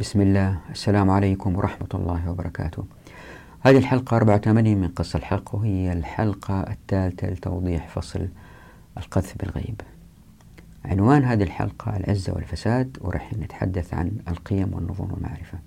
بسم 0.00 0.20
الله. 0.20 0.58
السلام 0.70 1.10
عليكم 1.10 1.56
ورحمة 1.56 1.88
الله 1.94 2.30
وبركاته. 2.30 2.84
هذه 3.60 3.78
الحلقة 3.78 4.16
84 4.16 4.78
من 4.78 4.88
قص 4.88 5.14
الحق 5.14 5.54
وهي 5.54 5.92
الحلقة 5.92 6.60
الثالثة 6.60 7.30
لتوضيح 7.30 7.88
فصل 7.88 8.28
القذف 8.98 9.38
بالغيب. 9.38 9.80
عنوان 10.84 11.24
هذه 11.24 11.42
الحلقة 11.42 11.96
العزة 11.96 12.32
والفساد 12.32 12.98
ورح 13.00 13.34
نتحدث 13.34 13.94
عن 13.94 14.12
القيم 14.28 14.74
والنظم 14.74 15.12
والمعرفة. 15.12 15.58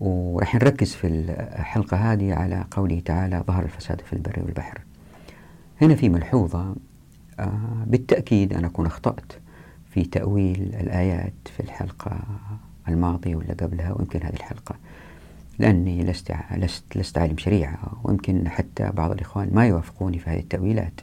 ورح 0.00 0.54
نركز 0.54 0.92
في 0.94 1.06
الحلقة 1.06 1.96
هذه 1.96 2.34
على 2.34 2.64
قوله 2.70 3.00
تعالى 3.00 3.44
ظهر 3.46 3.64
الفساد 3.64 4.00
في 4.00 4.12
البر 4.12 4.42
والبحر 4.42 4.80
هنا 5.82 5.94
في 5.94 6.08
ملحوظة 6.08 6.74
آه، 7.40 7.84
بالتأكيد 7.86 8.52
أنا 8.52 8.66
أكون 8.66 8.86
أخطأت. 8.86 9.32
في 9.96 10.04
تأويل 10.04 10.74
الآيات 10.80 11.32
في 11.56 11.60
الحلقة 11.60 12.20
الماضية 12.88 13.36
ولا 13.36 13.54
قبلها 13.60 13.92
ويمكن 13.92 14.22
هذه 14.22 14.34
الحلقة 14.34 14.74
لأني 15.58 16.04
لست 16.04 16.34
لست 16.56 16.96
لست 16.96 17.18
عالم 17.18 17.38
شريعة 17.38 17.78
ويمكن 18.04 18.48
حتى 18.48 18.90
بعض 18.90 19.10
الإخوان 19.10 19.50
ما 19.52 19.66
يوافقوني 19.66 20.18
في 20.18 20.30
هذه 20.30 20.38
التأويلات. 20.38 21.00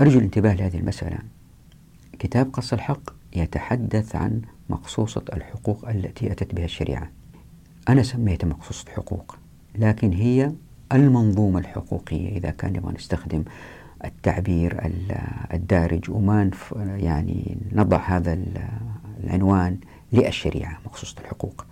أرجو 0.00 0.18
الانتباه 0.18 0.54
لهذه 0.54 0.76
المسألة. 0.76 1.18
كتاب 2.18 2.50
قص 2.52 2.72
الحق 2.72 3.10
يتحدث 3.36 4.16
عن 4.16 4.42
مقصوصة 4.70 5.24
الحقوق 5.32 5.88
التي 5.88 6.32
أتت 6.32 6.54
بها 6.54 6.64
الشريعة. 6.64 7.10
أنا 7.88 8.02
سميتها 8.02 8.48
مقصوصة 8.48 8.90
حقوق 8.90 9.36
لكن 9.74 10.12
هي 10.12 10.52
المنظومة 10.92 11.58
الحقوقية 11.58 12.36
إذا 12.36 12.50
كان 12.50 12.72
نبغى 12.72 12.94
نستخدم 12.94 13.44
التعبير 14.04 14.90
الدارج. 15.54 16.10
وما 16.10 16.50
يعني 16.76 17.56
نضع 17.72 17.96
هذا 17.96 18.38
العنوان 19.24 19.76
للشريعة 20.12 20.78
مخصوص 20.86 21.16
الحقوق. 21.20 21.66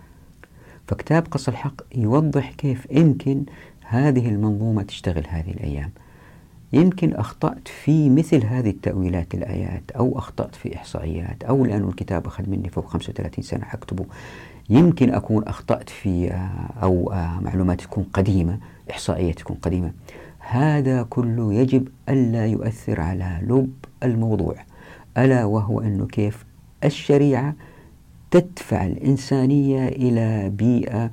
فكتاب 0.87 1.27
قص 1.31 1.47
الحق 1.47 1.81
يوضح 1.95 2.51
كيف 2.51 2.87
يمكن 2.91 3.43
هذه 3.87 4.29
المنظومة 4.29 4.83
تشتغل 4.83 5.23
هذه 5.29 5.51
الأيام. 5.51 5.91
يمكن 6.73 7.13
أخطأت 7.13 7.67
في 7.67 8.09
مثل 8.09 8.45
هذه 8.45 8.69
التأويلات 8.69 9.33
الآيات 9.33 9.91
أو 9.91 10.17
أخطأت 10.19 10.55
في 10.55 10.75
إحصائيات 10.75 11.43
أو 11.43 11.65
لأن 11.65 11.89
الكتاب 11.89 12.27
أخذ 12.27 12.49
مني 12.49 12.69
فوق 12.69 12.87
35 12.87 13.43
سنة 13.43 13.65
حكتبه 13.65 14.05
يمكن 14.69 15.13
أكون 15.13 15.43
أخطأت 15.43 15.89
في 15.89 16.31
أو 16.83 17.09
معلومات 17.41 17.81
تكون 17.81 18.03
قديمة 18.13 18.59
إحصائية 18.91 19.33
تكون 19.33 19.57
قديمة. 19.61 19.91
هذا 20.49 21.03
كله 21.03 21.53
يجب 21.53 21.87
ألا 22.09 22.45
يؤثر 22.45 23.01
على 23.01 23.39
لب 23.43 23.73
الموضوع. 24.03 24.55
ألا 25.17 25.45
وهو 25.45 25.81
أنه 25.81 26.05
كيف 26.05 26.45
الشريعة 26.83 27.55
تدفع 28.31 28.85
الإنسانية 28.85 29.87
إلى 29.87 30.49
بيئة 30.49 31.11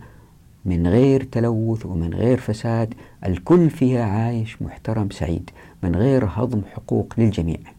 من 0.65 0.87
غير 0.87 1.25
تلوث 1.25 1.87
ومن 1.87 2.15
غير 2.15 2.39
فساد 2.39 2.95
الكل 3.27 3.71
فيها 3.71 4.05
عايش 4.05 4.63
محترم 4.63 5.11
سعيد 5.11 5.51
من 5.83 5.97
غير 5.97 6.25
هضم 6.25 6.63
حقوق 6.75 7.15
للجميع. 7.19 7.74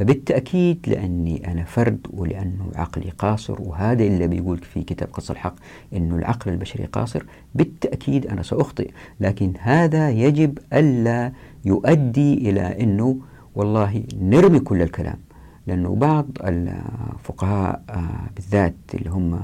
فبالتأكيد 0.00 0.78
لأني 0.86 1.52
أنا 1.52 1.64
فرد 1.64 2.06
ولأنه 2.10 2.70
عقلي 2.74 3.10
قاصر 3.18 3.62
وهذا 3.62 4.04
اللي 4.04 4.26
بيقول 4.26 4.58
في 4.58 4.82
كتاب 4.82 5.08
قص 5.12 5.30
الحق 5.30 5.54
أنه 5.92 6.16
العقل 6.16 6.50
البشري 6.50 6.84
قاصر. 6.84 7.22
بالتأكيد 7.54 8.26
أنا 8.26 8.42
سأخطئ 8.42 8.90
لكن 9.20 9.52
هذا 9.58 10.10
يجب 10.10 10.58
ألا 10.72 11.32
يؤدي 11.64 12.34
إلى 12.50 12.60
أنه 12.60 13.18
والله 13.54 14.02
نرمي 14.20 14.60
كل 14.60 14.82
الكلام. 14.82 15.18
لأنه 15.66 15.94
بعض 15.94 16.26
الفقهاء 16.44 17.82
آه، 17.90 18.30
بالذات 18.36 18.74
اللي 18.94 19.10
هم 19.10 19.40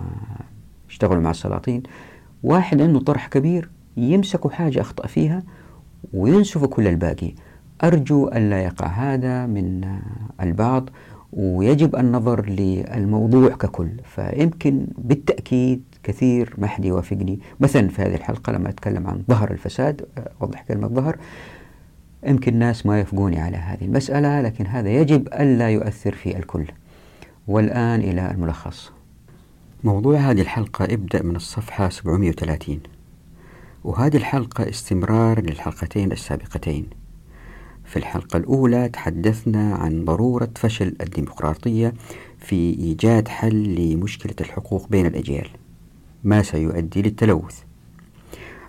اشتغلوا 0.89 1.23
مع 1.23 1.31
السلاطين 1.31 1.83
واحد 2.43 2.83
عنده 2.83 3.01
طرح 3.01 3.27
كبير 3.27 3.71
يمسكوا 3.97 4.51
حاجة 4.51 4.81
أخطأ 4.81 5.07
فيها 5.07 5.43
وينسفوا 6.12 6.69
كل 6.69 6.87
الباقي. 6.89 7.34
أرجو 7.84 8.28
ألا 8.28 8.62
يقع 8.62 8.87
هذا 8.87 9.47
من 9.47 9.98
البعض 10.41 10.91
ويجب 11.32 11.97
النظر 11.97 12.47
للموضوع 12.48 13.48
ككل. 13.48 13.88
فيمكن 14.04 14.87
بالتأكيد 14.98 15.82
كثير 16.03 16.54
ما 16.59 16.66
حد 16.66 16.84
يوافقني 16.84 17.41
مثلا 17.60 17.88
في 17.88 18.03
هذه 18.03 18.14
الحلقة 18.14 18.53
لما 18.53 18.69
أتكلم 18.69 19.06
عن 19.06 19.22
ظهر 19.28 19.50
الفساد 19.50 20.06
أوضح 20.42 20.62
كلمة 20.62 20.88
ظهر. 20.88 21.16
يمكن 22.26 22.53
الناس 22.53 22.87
ما 22.87 23.00
يفقوني 23.00 23.41
على 23.41 23.56
هذه 23.56 23.84
المسألة 23.84 24.41
لكن 24.41 24.66
هذا 24.66 24.88
يجب 24.88 25.28
ألا 25.28 25.70
يؤثر 25.70 26.14
في 26.14 26.37
الكل. 26.37 26.64
والآن 27.48 28.00
إلى 28.00 28.31
الملخص. 28.31 28.93
موضوع 29.84 30.16
هذه 30.19 30.41
الحلقة 30.41 30.84
ابدأ 30.84 31.22
من 31.22 31.37
الصفحة 31.37 31.88
730 31.88 32.81
وهذه 33.84 34.16
الحلقة 34.16 34.69
استمرار 34.69 35.41
للحلقتين 35.41 36.12
السابقتين. 36.12 36.87
في 37.87 37.97
الحلقة 37.97 38.37
الأولى 38.37 38.89
تحدثنا 38.89 39.75
عن 39.75 40.05
ضرورة 40.05 40.49
فشل 40.57 40.97
الديمقراطية 41.01 41.95
في 42.39 42.79
إيجاد 42.79 43.29
حل 43.29 43.75
لمشكلة 43.75 44.35
الحقوق 44.41 44.89
بين 44.89 45.07
الأجيال. 45.07 45.49
ما 46.25 46.43
سيؤدي 46.43 47.03
للتلوث. 47.03 47.61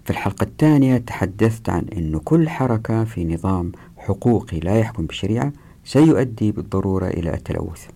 في 0.04 0.10
الحلقة 0.10 0.44
الثانية 0.44 0.98
تحدثت 0.98 1.70
عن 1.70 1.86
أن 1.98 2.20
كل 2.20 2.50
حركة 2.50 3.04
في 3.04 3.26
نظام 3.26 3.72
حقوقي 3.98 4.60
لا 4.60 4.80
يحكم 4.80 5.06
بالشريعة 5.06 5.54
سيؤدي 5.86 6.52
بالضرورة 6.52 7.08
إلى 7.08 7.34
التلوث. 7.34 7.88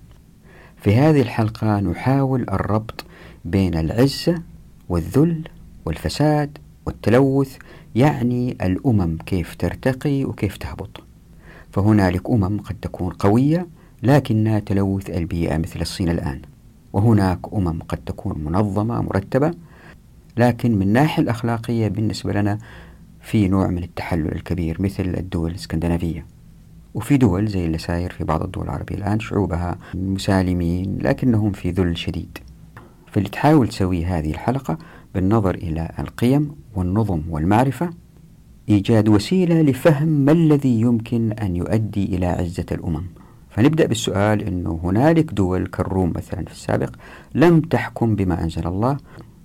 في 0.78 0.96
هذه 0.96 1.22
الحلقة 1.22 1.80
نحاول 1.80 2.42
الربط 2.50 3.06
بين 3.46 3.78
العزة 3.78 4.42
والذل 4.90 5.48
والفساد 5.86 6.58
والتلوث 6.86 7.58
يعني 7.96 8.52
الأمم 8.62 9.18
كيف 9.26 9.56
ترتقي 9.56 10.26
وكيف 10.26 10.58
تهبط. 10.58 11.11
فهنالك 11.72 12.30
أمم 12.30 12.60
قد 12.60 12.76
تكون 12.82 13.14
قوية 13.14 13.68
لكنها 14.04 14.60
تلوث 14.60 15.10
البيئة 15.10 15.58
مثل 15.58 15.82
الصين 15.82 16.10
الآن. 16.10 16.42
وهناك 16.94 17.40
أمم 17.54 17.80
قد 17.88 17.98
تكون 18.06 18.44
منظمة 18.44 19.02
مرتبة 19.02 19.52
لكن 20.38 20.76
من 20.76 20.82
الناحية 20.82 21.24
الأخلاقية 21.24 21.88
بالنسبة 21.88 22.34
لنا 22.34 22.58
في 23.22 23.48
نوع 23.48 23.68
من 23.68 23.84
التحلل 23.84 24.32
الكبير 24.32 24.82
مثل 24.82 25.04
الدول 25.04 25.50
الإسكندنافية. 25.52 26.26
وفي 26.94 27.18
دول 27.18 27.48
زي 27.48 27.66
اللي 27.66 27.78
ساير 27.78 28.12
في 28.12 28.24
بعض 28.24 28.44
الدول 28.44 28.64
العربية 28.66 28.96
الآن 28.96 29.20
شعوبها 29.20 29.78
مسالمين 29.94 30.98
لكنهم 31.02 31.52
في 31.52 31.72
ذل 31.72 31.98
شديد. 31.98 32.38
فاللي 33.12 33.30
تحاول 33.30 33.68
تسويه 33.68 34.18
هذه 34.18 34.32
الحلقة 34.32 34.78
بالنظر 35.16 35.56
إلى 35.56 35.92
القيم 36.00 36.56
والنظم 36.76 37.22
والمعرفة 37.30 37.90
إيجاد 38.72 39.10
وسيلة 39.10 39.62
لفهم 39.62 40.08
ما 40.08 40.32
الذي 40.32 40.82
يمكن 40.82 41.32
أن 41.32 41.56
يؤدي 41.56 42.06
إلى 42.16 42.26
عزة 42.26 42.66
الأمم. 42.72 43.04
فنبدأ 43.50 43.86
بالسؤال 43.86 44.42
أنه 44.44 44.80
هنالك 44.84 45.34
دول 45.34 45.68
كالروم 45.68 46.14
مثلا 46.16 46.46
في 46.46 46.52
السابق 46.52 46.96
لم 47.36 47.60
تحكم 47.60 48.16
بما 48.16 48.44
أنزل 48.44 48.68
الله 48.68 48.98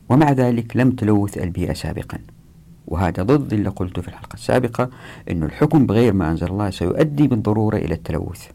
ومع 0.09 0.33
ذلك 0.33 0.77
لم 0.77 0.91
تلوث 0.91 1.39
البيئة 1.39 1.73
سابقا. 1.73 2.19
وهذا 2.87 3.23
ضد 3.23 3.53
اللي 3.53 3.69
قلته 3.69 4.03
في 4.03 4.09
الحلقة 4.09 4.35
السابقة 4.35 4.91
أن 5.31 5.43
الحكم 5.43 5.87
بغير 5.87 6.13
ما 6.13 6.31
أنزل 6.31 6.47
الله 6.47 6.71
سيؤدي 6.71 7.29
بالضرورة 7.29 7.77
إلى 7.77 7.95
التلوث. 7.95 8.47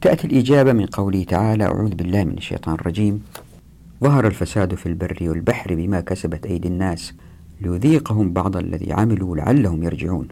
تأتي 0.00 0.26
الإجابة 0.26 0.72
من 0.72 0.86
قوله 0.86 1.24
تعالى 1.24 1.64
أعوذ 1.64 1.94
بالله 1.94 2.24
من 2.24 2.36
الشيطان 2.38 2.74
الرجيم. 2.74 3.22
ظهر 4.04 4.26
الفساد 4.26 4.74
في 4.74 4.86
البر 4.86 5.18
والبحر 5.20 5.74
بما 5.74 6.00
كسبت 6.00 6.46
أيدي 6.46 6.68
الناس. 6.68 7.12
ليذيقهم 7.60 8.32
بعض 8.32 8.56
الذي 8.56 8.92
عملوا 8.92 9.36
لعلهم 9.36 9.82
يرجعون. 9.82 10.28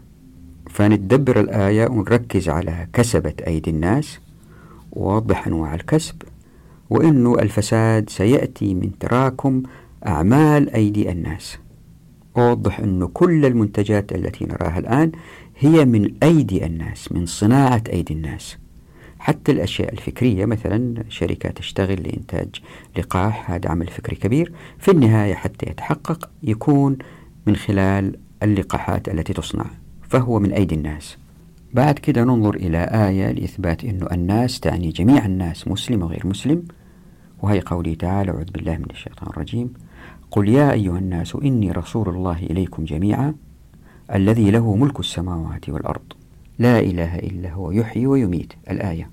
فنتدبر 0.70 1.40
الآية 1.40 1.88
ونركز 1.88 2.48
على 2.48 2.88
كسبت 2.92 3.40
أيدي 3.40 3.70
الناس. 3.70 4.18
ووضح 4.92 5.46
أنواع 5.46 5.74
الكسب. 5.74 6.22
وأنه 6.90 7.34
الفساد 7.34 8.10
سيأتي 8.10 8.74
من 8.74 8.98
تراكم 8.98 9.62
أعمال 10.06 10.70
أيدي 10.70 11.12
الناس. 11.12 11.58
أوضح 12.36 12.80
أنه 12.80 13.06
كل 13.06 13.46
المنتجات 13.46 14.12
التي 14.12 14.44
نراها 14.44 14.78
الآن 14.78 15.12
هي 15.58 15.84
من 15.84 16.14
أيدي 16.22 16.66
الناس 16.66 17.12
من 17.12 17.26
صناعة 17.26 17.82
أيدي 17.92 18.14
الناس. 18.14 18.58
حتى 19.18 19.52
الأشياء 19.52 19.92
الفكرية 19.92 20.44
مثلا 20.44 21.04
شركة 21.08 21.48
تشتغل 21.48 22.02
لإنتاج 22.02 22.48
لقاح 22.98 23.50
هذا 23.50 23.70
عمل 23.70 23.86
فكري 23.86 24.16
كبير. 24.16 24.52
في 24.78 24.90
النهاية 24.90 25.34
حتى 25.34 25.70
يتحقق 25.70 26.30
يكون 26.42 26.98
من 27.48 27.56
خلال 27.56 28.16
اللقاحات 28.42 29.08
التي 29.08 29.32
تصنع 29.32 29.64
فهو 30.08 30.38
من 30.38 30.52
أيدي 30.52 30.74
الناس. 30.74 31.16
بعد 31.72 31.98
كده 31.98 32.24
ننظر 32.24 32.54
إلى 32.54 32.78
آية 32.84 33.32
لإثبات 33.32 33.84
أنه 33.84 34.06
الناس 34.12 34.60
تعني 34.60 34.88
جميع 34.88 35.26
الناس 35.26 35.68
مسلم 35.68 36.02
وغير 36.02 36.26
مسلم. 36.26 36.62
وهي 37.42 37.60
قوله 37.60 37.94
تعالى 37.94 38.30
أعوذ 38.30 38.50
بالله 38.50 38.76
من 38.76 38.90
الشيطان 38.90 39.28
الرجيم. 39.30 39.72
قل 40.30 40.48
يا 40.48 40.72
أيها 40.72 40.98
الناس 40.98 41.36
إني 41.36 41.72
رسول 41.72 42.08
الله 42.08 42.38
إليكم 42.42 42.84
جميعا 42.84 43.34
الذي 44.14 44.50
له 44.50 44.76
ملك 44.76 45.00
السماوات 45.00 45.68
والأرض. 45.68 46.12
لا 46.58 46.80
إله 46.80 47.18
إلا 47.18 47.52
هو 47.52 47.70
يحيي 47.70 48.06
ويميت. 48.06 48.52
الآية. 48.70 49.10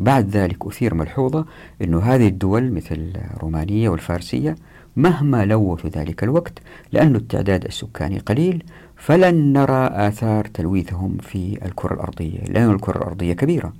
بعد 0.00 0.28
ذلك 0.28 0.66
أثير 0.66 0.94
ملحوظة 0.94 1.46
أن 1.82 1.94
هذه 1.94 2.28
الدول 2.28 2.72
مثل 2.72 3.12
رومانيا 3.42 3.90
والفارسية 3.90 4.56
مهما 4.96 5.44
لووا 5.44 5.76
في 5.76 5.88
ذلك 5.88 6.24
الوقت 6.24 6.58
لأن 6.92 7.16
التعداد 7.16 7.64
السكاني 7.64 8.18
قليل 8.18 8.62
فلن 8.96 9.52
نرى 9.52 9.86
آثار 9.92 10.44
تلويثهم 10.44 11.16
في 11.18 11.58
الكرة 11.64 11.94
الأرضية 11.94 12.38
لأن 12.38 12.70
الكرة 12.70 12.96
الأرضية 12.98 13.32
كبيرة. 13.32 13.72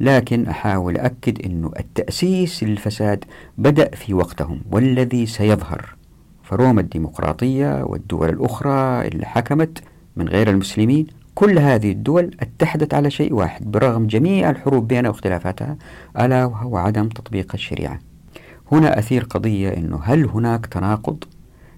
لكن 0.00 0.46
أحاول 0.46 0.96
أكد 0.96 1.46
أن 1.46 1.70
التأسيس 1.78 2.64
للفساد 2.64 3.24
بدأ 3.58 3.90
في 3.90 4.14
وقتهم 4.14 4.60
والذي 4.70 5.26
سيظهر. 5.26 5.94
فروما 6.42 6.80
الديمقراطية 6.80 7.84
والدول 7.84 8.28
الأخرى 8.28 9.08
اللي 9.08 9.26
حكمت 9.26 9.82
من 10.16 10.28
غير 10.28 10.50
المسلمين 10.50 11.06
كل 11.34 11.58
هذه 11.58 11.92
الدول 11.92 12.36
اتحدت 12.40 12.94
على 12.94 13.10
شيء 13.10 13.34
واحد 13.34 13.70
برغم 13.70 14.06
جميع 14.06 14.50
الحروب 14.50 14.88
بينها 14.88 15.10
واختلافاتها 15.10 15.76
ألا 16.20 16.44
وهو 16.44 16.76
عدم 16.76 17.08
تطبيق 17.08 17.50
الشريعة. 17.54 17.98
هنا 18.72 18.98
أثير 18.98 19.24
قضية 19.24 19.68
أنه 19.68 20.00
هل 20.02 20.24
هناك 20.24 20.66
تناقض؟ 20.66 21.24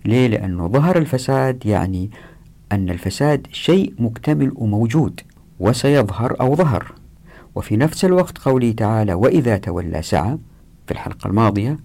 ليه؟ 0.05 0.27
لأنه 0.29 0.69
ظهر 0.69 0.99
الفساد 0.99 1.67
يعني 1.67 2.11
أن 2.73 2.91
الفساد 2.91 3.47
شيء 3.53 3.95
مكتمل 3.99 4.53
وموجود 4.55 5.21
وسيظهر 5.61 6.41
أو 6.41 6.57
ظهر 6.57 6.93
وفي 7.55 7.77
نفس 7.77 8.05
الوقت 8.05 8.39
قوله 8.39 8.73
تعالى 8.73 9.15
وإذا 9.15 9.57
تولى 9.57 10.03
سعى 10.03 10.39
في 10.87 10.93
الحلقة 10.93 11.29
الماضية 11.29 11.79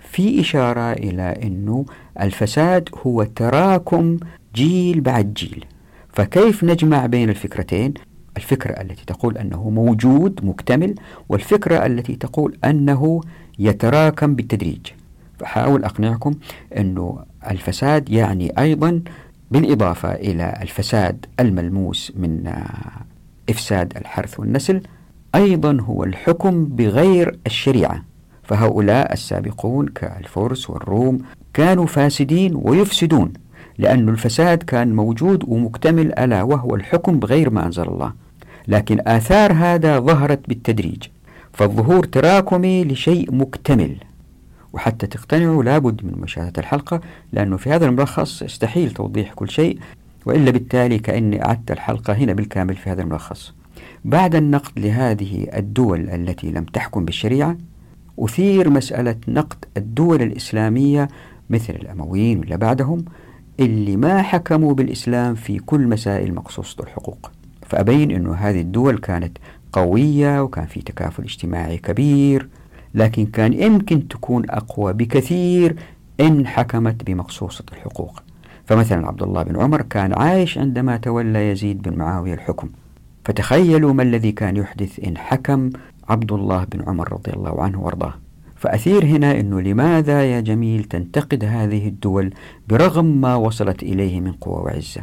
في 0.00 0.40
إشارة 0.40 0.92
إلى 0.92 1.22
أنه 1.22 1.84
الفساد 2.20 2.88
هو 3.06 3.22
تراكم 3.22 4.16
جيل 4.54 5.00
بعد 5.00 5.34
جيل 5.34 5.64
فكيف 6.12 6.64
نجمع 6.64 7.06
بين 7.06 7.30
الفكرتين 7.30 7.94
الفكرة 8.38 8.72
التي 8.80 9.04
تقول 9.06 9.38
أنه 9.38 9.70
موجود 9.70 10.40
مكتمل 10.44 10.94
والفكرة 11.28 11.86
التي 11.86 12.16
تقول 12.16 12.56
أنه 12.64 13.20
يتراكم 13.58 14.34
بالتدريج. 14.34 14.86
فحاول 15.38 15.84
أقنعكم 15.84 16.34
أنه 16.76 17.18
الفساد 17.50 18.08
يعني 18.10 18.52
أيضا 18.58 19.00
بالإضافة 19.50 20.12
إلى 20.14 20.58
الفساد 20.62 21.26
الملموس 21.40 22.12
من 22.16 22.52
إفساد 23.50 23.92
الحرث 23.96 24.40
والنسل 24.40 24.82
أيضا 25.34 25.78
هو 25.80 26.04
الحكم 26.04 26.64
بغير 26.64 27.38
الشريعة. 27.46 28.02
فهؤلاء 28.42 29.12
السابقون 29.12 29.88
كالفرس 29.88 30.70
والروم 30.70 31.18
كانوا 31.54 31.86
فاسدين 31.86 32.52
ويفسدون 32.62 33.32
لأن 33.78 34.08
الفساد 34.08 34.62
كان 34.62 34.96
موجود 34.96 35.44
ومكتمل 35.48 36.18
ألا 36.18 36.42
وهو 36.42 36.74
الحكم 36.74 37.18
بغير 37.18 37.50
ما 37.50 37.66
أنزل 37.66 37.82
الله. 37.82 38.12
لكن 38.68 39.00
آثار 39.06 39.52
هذا 39.52 39.98
ظهرت 39.98 40.48
بالتدريج 40.48 41.02
فالظهور 41.52 42.04
تراكمي 42.04 42.84
لشيء 42.84 43.34
مكتمل. 43.34 43.96
وحتى 44.72 45.06
تقتنعوا 45.06 45.64
لابد 45.64 46.04
من 46.04 46.20
مشاهدة 46.20 46.52
الحلقة 46.58 47.00
لأنه 47.32 47.56
في 47.56 47.70
هذا 47.70 47.86
الملخص 47.86 48.42
يستحيل 48.42 48.90
توضيح 48.90 49.32
كل 49.32 49.50
شيء 49.50 49.78
وإلا 50.26 50.50
بالتالي 50.50 50.98
كأني 50.98 51.44
أعدت 51.44 51.70
الحلقة 51.70 52.12
هنا 52.12 52.32
بالكامل 52.32 52.76
في 52.76 52.90
هذا 52.90 53.02
الملخص. 53.02 53.54
بعد 54.04 54.34
النقد 54.34 54.78
لهذه 54.78 55.48
الدول 55.56 56.10
التي 56.10 56.50
لم 56.50 56.64
تحكم 56.64 57.04
بالشريعة 57.04 57.56
أثير 58.18 58.70
مسألة 58.70 59.16
نقد 59.28 59.64
الدول 59.76 60.22
الإسلامية 60.22 61.08
مثل 61.50 61.74
الأمويين 61.74 62.38
ولا 62.38 62.56
بعدهم 62.56 63.04
اللي 63.60 63.96
ما 63.96 64.22
حكموا 64.22 64.74
بالإسلام 64.74 65.34
في 65.34 65.58
كل 65.58 65.80
مسائل 65.86 66.34
مقصوصة 66.34 66.82
الحقوق. 66.82 67.30
فأبين 67.68 68.10
أنه 68.10 68.34
هذه 68.34 68.60
الدول 68.60 68.98
كانت 68.98 69.38
قوية 69.72 70.42
وكان 70.42 70.66
في 70.66 70.82
تكافل 70.82 71.22
اجتماعي 71.22 71.76
كبير 71.76 72.48
لكن 72.94 73.26
كان 73.26 73.52
يمكن 73.52 74.08
تكون 74.08 74.50
أقوى 74.50 74.92
بكثير 74.92 75.76
إن 76.20 76.46
حكمت 76.46 77.04
بمقصوصة 77.04 77.64
الحقوق. 77.72 78.22
فمثلا 78.66 79.06
عبد 79.06 79.22
الله 79.22 79.42
بن 79.42 79.60
عمر 79.60 79.82
كان 79.82 80.14
عايش 80.14 80.58
عندما 80.58 80.96
تولى 80.96 81.50
يزيد 81.50 81.82
بن 81.82 81.98
معاوية 81.98 82.34
الحكم. 82.34 82.68
فتخيلوا 83.24 83.92
ما 83.92 84.02
الذي 84.02 84.32
كان 84.32 84.56
يحدث 84.56 85.00
إن 85.06 85.18
حكم 85.18 85.70
عبد 86.08 86.32
الله 86.32 86.64
بن 86.64 86.82
عمر 86.88 87.12
رضي 87.12 87.32
الله 87.32 87.62
عنه 87.62 87.82
وأرضاه. 87.82 88.14
فأثير 88.56 89.04
هنا 89.04 89.40
أنه 89.40 89.60
لماذا 89.60 90.24
يا 90.24 90.40
جميل 90.40 90.84
تنتقد 90.84 91.44
هذه 91.44 91.88
الدول 91.88 92.34
برغم 92.68 93.20
ما 93.20 93.34
وصلت 93.34 93.82
إليه 93.82 94.20
من 94.20 94.32
قوة 94.32 94.62
وعزة؟ 94.62 95.02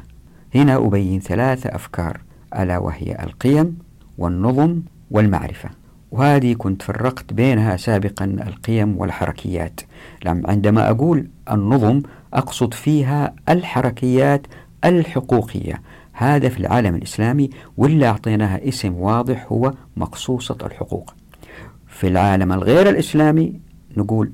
هنا 0.55 0.75
أبين 0.75 1.19
ثلاث 1.19 1.67
أفكار. 1.67 2.24
ألا 2.63 2.77
وهي 2.77 3.17
القيم 3.23 3.77
والنظم 4.17 4.81
والمعرفة. 5.11 5.69
وهذه 6.11 6.53
كنت 6.53 6.81
فرقت 6.81 7.33
بينها 7.33 7.77
سابقا 7.77 8.25
القيم 8.25 8.97
والحركيات. 8.97 9.81
عندما 10.25 10.89
أقول 10.89 11.27
النظم 11.51 12.01
أقصد 12.33 12.73
فيها 12.73 13.33
الحركيات 13.49 14.47
الحقوقية. 14.85 15.81
هذا 16.13 16.49
في 16.49 16.59
العالم 16.59 16.95
الإسلامي 16.95 17.49
واللي 17.77 18.07
أعطيناها 18.07 18.67
اسم 18.67 18.93
واضح 18.93 19.45
هو 19.51 19.73
مقصوصة 19.97 20.57
الحقوق. 20.63 21.13
في 21.87 22.07
العالم 22.07 22.51
الغير 22.51 22.89
الإسلامي 22.89 23.59
نقول 23.97 24.31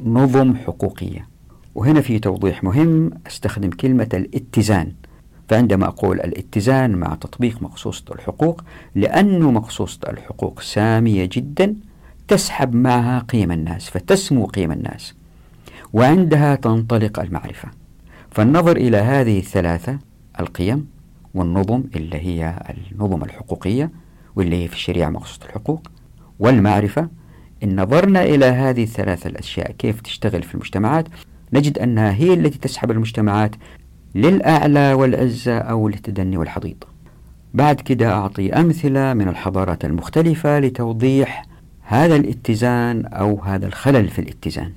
نظم 0.00 0.56
حقوقية. 0.56 1.28
وهنا 1.74 2.00
في 2.00 2.18
توضيح 2.18 2.64
مهم 2.64 3.10
أستخدم 3.26 3.70
كلمة 3.70 4.08
الاتزان. 4.14 4.92
فعندما 5.48 5.86
أقول 5.86 6.20
الاتزان 6.20 6.90
مع 6.96 7.14
تطبيق 7.14 7.62
مقصوصة 7.62 8.04
الحقوق 8.14 8.64
لأن 8.94 9.42
مقصوصة 9.42 9.98
الحقوق 10.08 10.60
سامية 10.60 11.28
جدا 11.32 11.74
تسحب 12.28 12.74
معها 12.74 13.18
قيم 13.18 13.52
الناس 13.52 13.90
فتسمو 13.90 14.46
قيم 14.46 14.72
الناس 14.72 15.14
وعندها 15.92 16.54
تنطلق 16.54 17.20
المعرفة. 17.20 17.68
فالنظر 18.30 18.76
إلى 18.76 18.96
هذه 18.96 19.38
الثلاثة 19.38 19.98
القيم 20.40 20.86
والنظم 21.34 21.82
اللي 21.96 22.16
هي 22.16 22.62
النظم 22.92 23.22
الحقوقية 23.24 23.90
واللي 24.36 24.64
هي 24.64 24.68
في 24.68 24.74
الشريعة 24.74 25.10
مقصوصة 25.10 25.46
الحقوق 25.46 25.88
والمعرفة 26.38 27.08
إن 27.62 27.80
نظرنا 27.80 28.22
إلى 28.22 28.44
هذه 28.46 28.82
الثلاثة 28.82 29.30
الأشياء 29.30 29.72
كيف 29.72 30.00
تشتغل 30.00 30.42
في 30.42 30.54
المجتمعات 30.54 31.08
نجد 31.52 31.78
أنها 31.78 32.12
هي 32.12 32.34
التي 32.34 32.58
تسحب 32.58 32.90
المجتمعات 32.90 33.50
للأعلى 34.14 34.92
والعزة 34.92 35.58
أو 35.58 35.88
للتدني 35.88 36.36
والحضيض. 36.36 36.76
بعد 37.54 37.80
كده 37.80 38.12
أعطي 38.12 38.52
أمثلة 38.52 39.14
من 39.14 39.28
الحضارات 39.28 39.84
المختلفة 39.84 40.58
لتوضيح 40.58 41.46
هذا 41.82 42.16
الاتزان 42.16 43.06
أو 43.06 43.40
هذا 43.42 43.66
الخلل 43.66 44.08
في 44.08 44.18
الاتزان. 44.18 44.72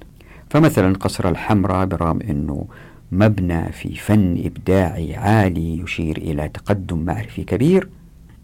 فمثلا 0.49 0.93
قصر 0.93 1.29
الحمراء 1.29 1.85
برغم 1.85 2.19
أنه 2.29 2.65
مبنى 3.11 3.71
في 3.71 3.95
فن 3.95 4.41
إبداعي 4.45 5.15
عالي 5.15 5.79
يشير 5.79 6.17
إلى 6.17 6.49
تقدم 6.49 6.97
معرفي 6.97 7.43
كبير 7.43 7.89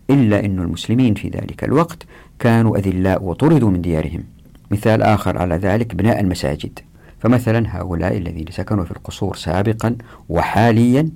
إلا 0.10 0.46
أن 0.46 0.60
المسلمين 0.60 1.14
في 1.14 1.30
ذلك 1.30 1.64
الوقت 1.64 2.04
كانوا 2.40 2.78
أذلاء 2.78 3.24
وطردوا 3.24 3.70
من 3.70 3.82
ديارهم. 3.82 4.24
مثال 4.72 5.02
آخر 5.02 5.38
على 5.38 5.56
ذلك 5.56 5.96
بناء 5.96 6.20
المساجد. 6.20 6.80
فمثلا 7.24 7.78
هؤلاء 7.78 8.18
الذين 8.18 8.46
سكنوا 8.50 8.86
في 8.86 8.92
القصور 8.92 9.36
سابقا 9.36 9.96
وحاليا 10.30 11.10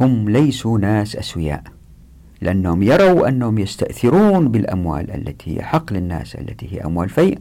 هم 0.00 0.28
ليسوا 0.30 0.78
ناس 0.78 1.16
أسوياء 1.16 1.62
لأنهم 2.40 2.82
يروا 2.82 3.28
أنهم 3.28 3.58
يستأثرون 3.58 4.48
بالأموال 4.48 5.10
التي 5.10 5.56
هي 5.56 5.62
حق 5.62 5.92
للناس 5.92 6.34
التي 6.34 6.74
هي 6.74 6.84
أموال 6.84 7.08
فيء 7.08 7.38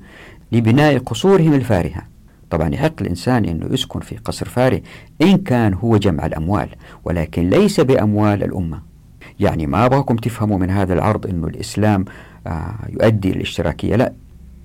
لبناء 0.51 0.97
قصورهم 0.97 1.53
الفارهة. 1.53 2.01
طبعا 2.49 2.69
يحق 2.73 3.01
الإنسان 3.01 3.45
أنه 3.45 3.73
يسكن 3.73 3.99
في 3.99 4.17
قصر 4.17 4.49
فارغ 4.49 4.79
إن 5.21 5.37
كان 5.37 5.73
هو 5.73 5.97
جمع 5.97 6.25
الأموال 6.25 6.69
ولكن 7.05 7.49
ليس 7.49 7.79
بأموال 7.79 8.43
الأمة. 8.43 8.81
يعني 9.39 9.67
ما 9.67 9.85
أبغاكم 9.85 10.15
تفهموا 10.15 10.57
من 10.57 10.69
هذا 10.69 10.93
العرض 10.93 11.27
أنه 11.27 11.47
الإسلام 11.47 12.05
آه، 12.47 12.75
يؤدي 12.89 13.31
للاشتراكية 13.31 13.95
لا 13.95 14.13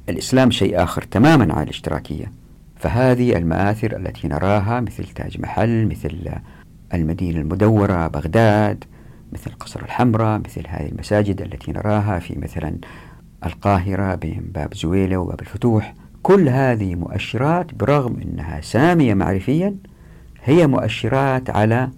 الإسلام 0.08 0.50
شيء 0.50 0.82
آخر 0.82 1.02
تماما 1.02 1.54
عن 1.54 1.62
الاشتراكية. 1.62 2.43
فهذه 2.84 3.36
المآثر 3.36 3.96
التي 3.96 4.28
نراها 4.28 4.80
مثل 4.80 5.04
تاج 5.04 5.40
محل 5.40 5.86
مثل 5.86 6.30
المدينة 6.94 7.40
المدورة 7.40 8.06
بغداد 8.08 8.84
مثل 9.32 9.50
قصر 9.50 9.82
الحمراء 9.82 10.38
مثل 10.38 10.62
هذه 10.68 10.88
المساجد 10.88 11.42
التي 11.42 11.72
نراها 11.72 12.18
في 12.18 12.38
مثلا 12.38 12.78
القاهرة 13.46 14.14
بين 14.14 14.50
باب 14.54 14.74
زويلة 14.74 15.16
وباب 15.16 15.40
الفتوح. 15.40 15.94
كل 16.22 16.48
هذه 16.48 16.94
مؤشرات 16.94 17.74
برغم 17.74 18.20
أنها 18.20 18.60
سامية 18.60 19.14
معرفيا 19.14 19.76
هي 20.44 20.66
مؤشرات 20.66 21.50
على 21.50 21.90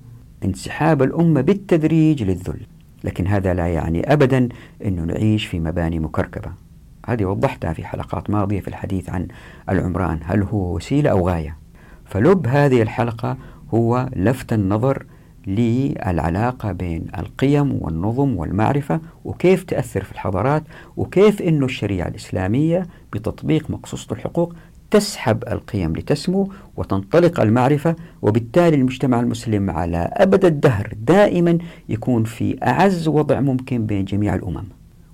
انسحاب 0.44 1.02
الأمة 1.02 1.40
بالتدريج 1.40 2.22
للذل. 2.22 2.60
لكن 3.04 3.26
هذا 3.26 3.54
لا 3.54 3.66
يعني 3.66 4.12
أبدا 4.12 4.48
أنه 4.84 5.02
نعيش 5.04 5.46
في 5.46 5.60
مباني 5.60 5.98
مكركبة. 5.98 6.65
هذه 7.06 7.24
وضحتها 7.24 7.72
في 7.72 7.84
حلقات 7.84 8.30
ماضية 8.30 8.60
في 8.60 8.68
الحديث 8.68 9.10
عن 9.10 9.28
العمران 9.68 10.20
هل 10.24 10.42
هو 10.42 10.74
وسيلة 10.74 11.10
أو 11.10 11.28
غاية؟ 11.28 11.56
فلب 12.04 12.46
هذه 12.46 12.82
الحلقة 12.82 13.36
هو 13.74 14.08
لفت 14.16 14.52
النظر 14.52 15.06
للعلاقة 15.46 16.72
بين 16.72 17.06
القيم 17.18 17.78
والنظم 17.80 18.36
والمعرفة 18.36 19.00
وكيف 19.24 19.64
تأثر 19.64 20.04
في 20.04 20.12
الحضارات 20.12 20.62
وكيف 20.96 21.42
أن 21.42 21.64
الشريعة 21.64 22.08
الإسلامية 22.08 22.86
بتطبيق 23.12 23.70
مقصوصة 23.70 24.12
الحقوق 24.12 24.54
تسحب 24.90 25.44
القيم 25.48 25.92
لتسمو 25.96 26.52
وتنطلق 26.76 27.40
المعرفة 27.40 27.96
وبالتالي 28.22 28.76
المجتمع 28.76 29.20
المسلم 29.20 29.70
على 29.70 30.10
أبد 30.12 30.44
الدهر 30.44 30.92
دائما 31.06 31.58
يكون 31.88 32.24
في 32.24 32.58
أعز 32.62 33.08
وضع 33.08 33.40
ممكن 33.40 33.86
بين 33.86 34.04
جميع 34.04 34.34
الأمم. 34.34 34.64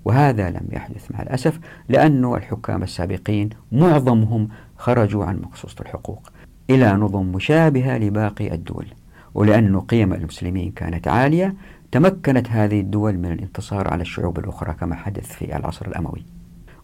وهذا 0.05 0.51
لم 0.51 0.69
يحدث 0.73 1.11
مع 1.11 1.23
الأسف 1.23 1.61
لأن 1.89 2.35
الحكام 2.35 2.83
السابقين 2.83 3.51
معظمهم 3.73 4.49
خرجوا 4.77 5.25
عن 5.25 5.41
مقصوصة 5.41 5.77
الحقوق 5.81 6.29
إلى 6.71 6.93
نظم 6.93 7.27
مشابهة 7.27 7.99
لباقي 7.99 8.55
الدول. 8.55 8.87
ولأن 9.35 9.81
قيم 9.81 10.13
المسلمين 10.13 10.73
كانت 10.73 11.09
عالية 11.09 11.55
تمكنت 11.93 12.51
هذه 12.51 12.81
الدول 12.81 13.19
من 13.19 13.33
الانتصار 13.33 13.89
على 13.89 14.03
الشعوب 14.03 14.39
الأخرى 14.39 14.73
كما 14.73 14.95
حدث 14.95 15.33
في 15.33 15.57
العصر 15.57 15.87
الأموي. 15.87 16.25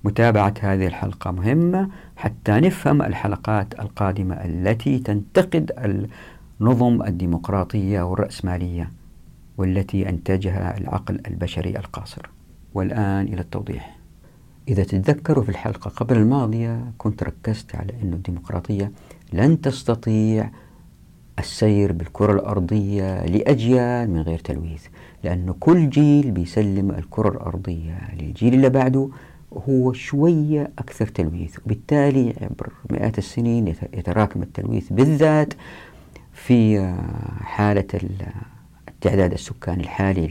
متابعة 0.05 0.55
هذه 0.61 0.87
الحلقة 0.87 1.31
مهمة 1.31 1.89
حتى 2.17 2.53
نفهم 2.53 3.03
الحلقات 3.03 3.81
القادمة 3.81 4.35
التي 4.35 4.99
تنتقد 4.99 5.73
النظم 6.61 7.03
الديمقراطية 7.03 8.03
والرأسمالية 8.03 8.91
والتي 9.59 10.09
أنتجها 10.09 10.79
العقل 10.79 11.21
البشري 11.27 11.71
القاصر. 11.71 12.38
والآن 12.75 13.27
إلى 13.27 13.41
التوضيح. 13.41 13.99
إذا 14.69 14.85
تتذكروا 14.85 15.45
في 15.45 15.49
الحلقة 15.49 15.89
قبل 15.91 16.17
الماضية 16.17 16.93
كنت 16.99 17.23
ركزت 17.23 17.77
على 17.77 17.93
أن 18.03 18.13
الديمقراطية 18.13 18.93
لن 19.33 19.61
تستطيع 19.61 20.51
السير 21.39 21.93
بالكرة 21.93 22.33
الأرضية 22.33 23.27
لأجيال 23.27 24.11
من 24.11 24.21
غير 24.21 24.39
تلويث 24.39 24.87
لأن 25.25 25.55
كل 25.61 25.91
جيل 25.91 26.31
بيسلم 26.31 26.91
الكرة 26.91 27.29
الأرضية 27.29 28.15
للجيل 28.15 28.55
اللي 28.55 28.69
بعده 28.69 29.09
هو 29.69 29.93
شوية 29.93 30.71
أكثر 30.79 31.07
تلويث 31.07 31.59
وبالتالي 31.65 32.35
عبر 32.41 32.73
مئات 32.91 33.19
السنين 33.19 33.69
يتراكم 33.69 34.43
التلويث 34.43 34.93
بالذات 34.93 35.55
في 36.33 36.93
حالة 37.41 37.87
التعداد 38.89 39.33
السكاني 39.33 39.83
الحالي 39.83 40.25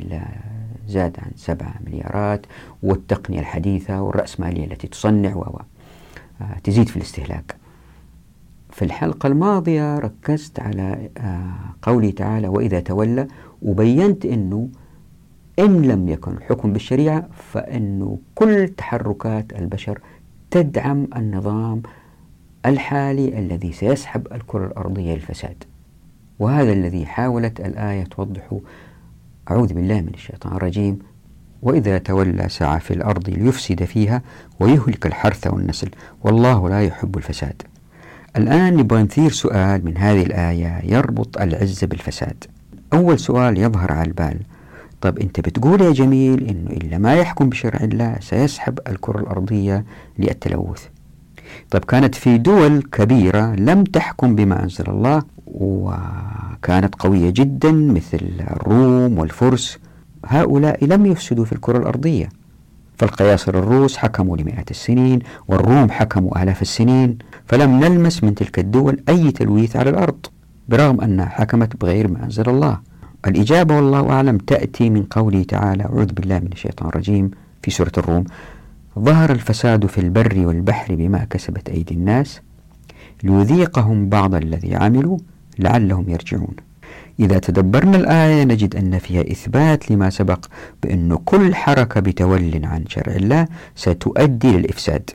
زاد 0.87 1.17
عن 1.19 1.31
سبعة 1.35 1.75
مليارات 1.85 2.45
والتقنية 2.83 3.39
الحديثة 3.39 4.01
والرأسمالية 4.01 4.65
التي 4.65 4.87
تصنع 4.87 5.35
و 5.35 5.59
تزيد 6.63 6.89
في 6.89 6.97
الاستهلاك. 6.97 7.55
في 8.69 8.85
الحلقة 8.85 9.27
الماضية 9.27 9.99
ركزت 9.99 10.59
على 10.59 11.09
قوله 11.81 12.11
تعالى 12.11 12.47
وإذا 12.47 12.79
تولى 12.79 13.27
وبينت 13.61 14.25
أنه 14.25 14.69
إن 15.59 15.81
لم 15.81 16.09
يكن 16.09 16.31
الحكم 16.31 16.73
بالشريعة 16.73 17.27
فإنه 17.51 18.19
كل 18.35 18.67
تحركات 18.67 19.53
البشر 19.53 19.99
تدعم 20.51 21.07
النظام 21.15 21.81
الحالي 22.65 23.39
الذي 23.39 23.71
سيسحب 23.71 24.27
الكرة 24.33 24.65
الأرضية 24.67 25.13
للفساد. 25.13 25.63
وهذا 26.39 26.73
الذي 26.73 27.05
حاولت 27.05 27.59
الآية 27.59 28.03
توضح 28.03 28.59
أعوذ 29.51 29.73
بالله 29.73 30.01
من 30.01 30.11
الشيطان 30.13 30.55
الرجيم. 30.55 30.99
وإذا 31.61 31.97
تولى 31.97 32.49
سعى 32.49 32.79
في 32.79 32.93
الأرض 32.93 33.29
ليفسد 33.29 33.83
فيها 33.83 34.21
ويهلك 34.59 35.05
الحرث 35.05 35.47
والنسل. 35.47 35.89
والله 36.23 36.69
لا 36.69 36.83
يحب 36.83 37.17
الفساد. 37.17 37.61
الآن 38.37 38.77
نبغى 38.77 39.03
نثير 39.03 39.31
سؤال 39.31 39.85
من 39.85 39.97
هذه 39.97 40.23
الآية. 40.23 40.81
يربط 40.83 41.41
العزة 41.41 41.87
بالفساد. 41.87 42.43
أول 42.93 43.19
سؤال 43.19 43.57
يظهر 43.57 43.91
على 43.91 44.07
البال. 44.07 44.39
طب 45.01 45.19
أنت 45.19 45.39
بتقول 45.39 45.81
يا 45.81 45.91
جميل 45.91 46.47
إنه 46.49 46.69
إلا 46.71 46.97
ما 46.97 47.15
يحكم 47.15 47.49
بشرع 47.49 47.79
الله 47.83 48.15
سيسحب 48.19 48.79
الكرة 48.87 49.19
الأرضية 49.19 49.85
للتلوث. 50.19 50.85
طب 51.71 51.85
كانت 51.85 52.15
في 52.15 52.37
دول 52.37 52.81
كبيرة 52.81 53.55
لم 53.55 53.83
تحكم 53.83 54.35
بما 54.35 54.63
أنزل 54.63 54.85
الله 54.87 55.23
وكانت 55.47 56.95
قوية 56.99 57.29
جدا 57.29 57.71
مثل 57.71 58.19
الروم 58.39 59.17
والفرس. 59.17 59.77
هؤلاء 60.25 60.85
لم 60.85 61.05
يفسدوا 61.05 61.45
في 61.45 61.53
الكرة 61.53 61.77
الأرضية. 61.77 62.29
فالقياصر 62.97 63.59
الروس 63.59 63.97
حكموا 63.97 64.37
لمئات 64.37 64.71
السنين 64.71 65.19
والروم 65.47 65.91
حكموا 65.91 66.43
آلاف 66.43 66.61
السنين. 66.61 67.17
فلم 67.45 67.79
نلمس 67.79 68.23
من 68.23 68.35
تلك 68.35 68.59
الدول 68.59 69.03
أي 69.09 69.31
تلويث 69.31 69.75
على 69.75 69.89
الأرض 69.89 70.25
برغم 70.69 71.01
أنها 71.01 71.25
حكمت 71.25 71.81
بغير 71.81 72.11
ما 72.11 72.23
أنزل 72.23 72.49
الله. 72.49 72.79
الإجابة 73.27 73.75
والله 73.75 74.09
أعلم 74.09 74.37
تأتي 74.37 74.89
من 74.89 75.03
قوله 75.03 75.43
تعالى 75.43 75.83
أعوذ 75.83 76.13
بالله 76.13 76.39
من 76.39 76.49
الشيطان 76.51 76.89
الرجيم 76.89 77.31
في 77.63 77.71
سورة 77.71 77.91
الروم. 77.97 78.23
ظهر 78.97 79.31
الفساد 79.31 79.85
في 79.85 79.97
البر 79.97 80.47
والبحر 80.47 80.95
بما 80.95 81.23
كسبت 81.29 81.69
أيدي 81.69 81.93
الناس 81.93 82.41
ليذيقهم 83.23 84.09
بعض 84.09 84.35
الذي 84.35 84.75
عملوا 84.75 85.17
لعلهم 85.59 86.09
يرجعون. 86.09 86.55
إذا 87.19 87.39
تدبرنا 87.39 87.97
الآية 87.97 88.43
نجد 88.43 88.75
أن 88.75 88.99
فيها 88.99 89.21
إثبات 89.21 89.91
لما 89.91 90.09
سبق 90.09 90.45
بأن 90.83 91.15
كل 91.25 91.55
حركة 91.55 91.99
بتول 91.99 92.65
عن 92.65 92.85
شرع 92.87 93.15
الله 93.15 93.47
ستؤدي 93.75 94.51
للإفساد 94.51 95.09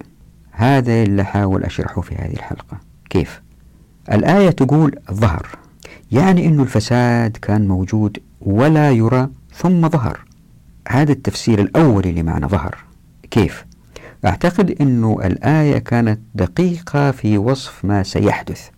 هذا 0.53 1.03
اللي 1.03 1.25
حاول 1.25 1.65
أشرحه 1.65 2.01
في 2.01 2.15
هذه 2.15 2.33
الحلقة. 2.33 2.77
كيف؟ 3.11 3.43
الآية 4.13 4.51
تقول 4.51 4.99
ظهر 5.13 5.47
يعني 6.13 6.47
أن 6.47 6.61
الفساد 6.61 7.37
كان 7.37 7.69
موجود 7.69 8.19
ولا 8.41 8.91
يرى 8.91 9.29
ثم 9.55 9.89
ظهر. 9.89 10.21
هذا 10.89 11.13
التفسير 11.13 11.61
الأولي 11.61 12.13
لمعنى 12.13 12.47
ظهر. 12.47 12.77
كيف؟ 13.31 13.65
أعتقد 14.25 14.77
أن 14.81 15.17
الآية 15.25 15.79
كانت 15.79 16.21
دقيقة 16.35 17.11
في 17.11 17.39
وصف 17.39 17.85
ما 17.85 18.03
سيحدث. 18.03 18.69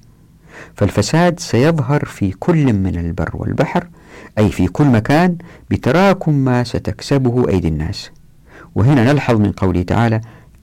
فالفساد 0.74 1.40
سيظهر 1.40 2.04
في 2.04 2.30
كل 2.30 2.72
من 2.72 2.98
البر 2.98 3.30
والبحر 3.34 3.88
أي 4.38 4.48
في 4.50 4.66
كل 4.66 4.84
مكان 4.84 5.36
بتراكم 5.70 6.34
ما 6.34 6.64
ستكسبه 6.64 7.48
أيدي 7.48 7.68
الناس. 7.68 8.10
وهنا 8.74 9.12
نلحظ 9.12 9.36
من 9.40 9.52
قوله 9.52 9.82
تعالى 9.82 10.20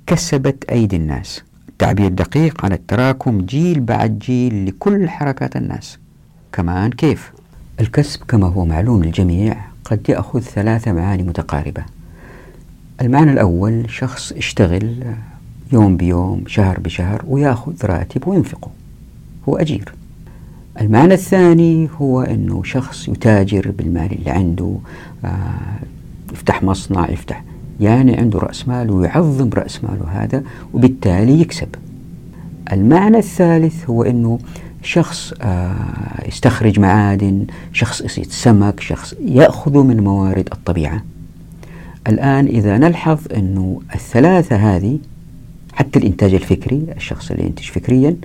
كسبت 0.08 0.66
أيدي 0.72 0.96
الناس. 0.96 1.44
تعبير 1.80 2.08
دقيق 2.08 2.66
عن 2.66 2.72
التراكم 2.72 3.42
جيل 3.42 3.80
بعد 3.80 4.20
جيل 4.20 4.66
لكل 4.66 5.10
حركات 5.10 5.56
الناس. 5.56 5.98
كمان 6.52 6.92
كيف؟ 6.92 7.32
الكسب 7.82 8.24
كما 8.28 8.48
هو 8.48 8.66
معلوم 8.66 9.04
للجميع 9.04 9.58
قد 9.86 10.10
يأخذ 10.10 10.40
ثلاثة 10.40 10.92
معاني 10.92 11.24
متقاربة. 11.24 11.84
المعنى 13.02 13.32
الأول 13.32 13.90
شخص 13.90 14.32
اشتغل 14.32 14.96
يوم 15.72 15.98
بيوم 15.98 16.44
شهر 16.48 16.80
بشهر 16.80 17.24
ويأخذ 17.28 17.74
راتب 17.86 18.28
وينفقه. 18.28 18.72
هو 19.50 19.56
أجير. 19.56 19.94
المعنى 20.82 21.14
الثاني 21.14 21.90
هو 22.02 22.22
أنه 22.22 22.64
شخص 22.64 23.08
يتاجر 23.08 23.72
بالمال 23.78 24.12
اللي 24.12 24.30
عنده 24.32 24.76
آه 25.26 25.30
يفتح 26.34 26.64
مصنع 26.64 27.10
يفتح 27.10 27.44
يعني 27.80 28.18
عنده 28.18 28.40
رأس 28.40 28.68
مال 28.68 28.92
ويعظم 28.92 29.50
رأس 29.54 29.84
ماله 29.84 30.24
هذا 30.24 30.44
وبالتالي 30.74 31.42
يكسب. 31.42 31.76
المعنى 32.72 33.18
الثالث 33.18 33.90
هو 33.90 34.04
أنه 34.04 34.40
شخص 34.84 35.34
آه 35.42 36.28
يستخرج 36.28 36.80
معادن 36.80 37.46
شخص 37.74 38.02
يصيد 38.02 38.32
سمك 38.32 38.80
شخص 38.80 39.16
يأخذ 39.26 39.78
من 39.84 40.04
موارد 40.04 40.50
الطبيعة. 40.54 41.02
الآن 42.08 42.48
إذا 42.48 42.78
نلحظ 42.78 43.20
أنه 43.38 43.82
الثلاثة 43.96 44.56
هذه 44.56 45.00
حتى 45.74 46.00
الإنتاج 46.00 46.34
الفكري 46.34 46.86
الشخص 46.98 47.32
اللي 47.32 47.46
ينتج 47.46 47.64
فكريا 47.64 48.16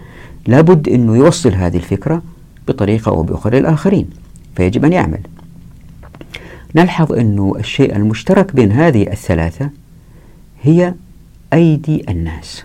لابد 0.47 0.89
أنه 0.89 1.17
يوصل 1.17 1.53
هذه 1.55 1.77
الفكرة 1.77 2.23
بطريقة 2.69 3.09
أو 3.11 3.23
بأخرى 3.23 3.61
للآخرين 3.61 4.11
فيجب 4.57 4.85
أن 4.85 4.93
يعمل. 4.93 5.21
نلحظ 6.75 7.13
أنه 7.13 7.55
الشيء 7.59 7.97
المشترك 7.97 8.55
بين 8.55 8.73
هذه 8.73 9.03
الثلاثة 9.13 9.71
هي 10.63 10.95
أيدي 11.53 12.11
الناس. 12.11 12.65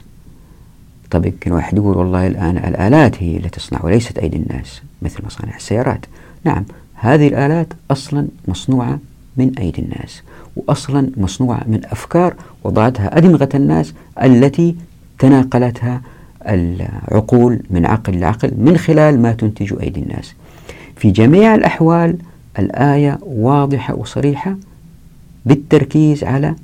طب 1.12 1.26
يمكن 1.26 1.52
واحد 1.52 1.78
يقول 1.78 1.98
والله 1.98 2.28
الآن 2.28 2.58
الآلات 2.58 3.24
هي 3.24 3.38
اللي 3.38 3.50
تصنع 3.50 3.80
وليست 3.86 4.18
أيدي 4.18 4.38
الناس 4.38 4.82
مثل 5.02 5.26
مصانع 5.26 5.56
السيارات. 5.56 6.06
نعم 6.46 6.66
هذه 6.94 7.28
الآلات 7.28 7.68
أصلا 7.92 8.28
مصنوعة 8.48 9.00
من 9.38 9.52
أيدي 9.60 9.82
الناس. 9.82 10.22
وأصلا 10.56 11.12
مصنوعة 11.18 11.64
من 11.68 11.82
أفكار 11.86 12.34
وضعتها 12.64 13.18
أدمغة 13.18 13.50
الناس 13.56 13.94
التي 14.24 14.76
تناقلتها 15.20 16.02
العقول 16.48 17.60
من 17.70 17.86
عقل 17.86 18.20
لعقل 18.20 18.52
من 18.58 18.78
خلال 18.78 19.22
ما 19.22 19.32
تنتج 19.32 19.74
أيدي 19.82 20.00
الناس. 20.00 20.34
في 20.96 21.12
جميع 21.12 21.56
الأحوال 21.56 22.18
الآية 22.60 23.20
واضحة 23.22 23.96
وصريحة 23.96 24.56
بالتركيز 25.46 26.24
على 26.24 26.56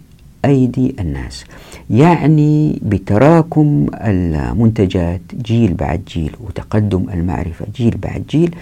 أيدي 0.45 0.95
الناس 0.99 1.45
يعني 1.89 2.79
بتراكم 2.83 3.85
المنتجات 3.93 5.21
جيل 5.41 5.73
بعد 5.73 6.01
جيل 6.07 6.31
وتقدم 6.39 7.05
المعرفة 7.13 7.65
جيل 7.75 7.97
بعد 7.97 8.23
جيل. 8.29 8.55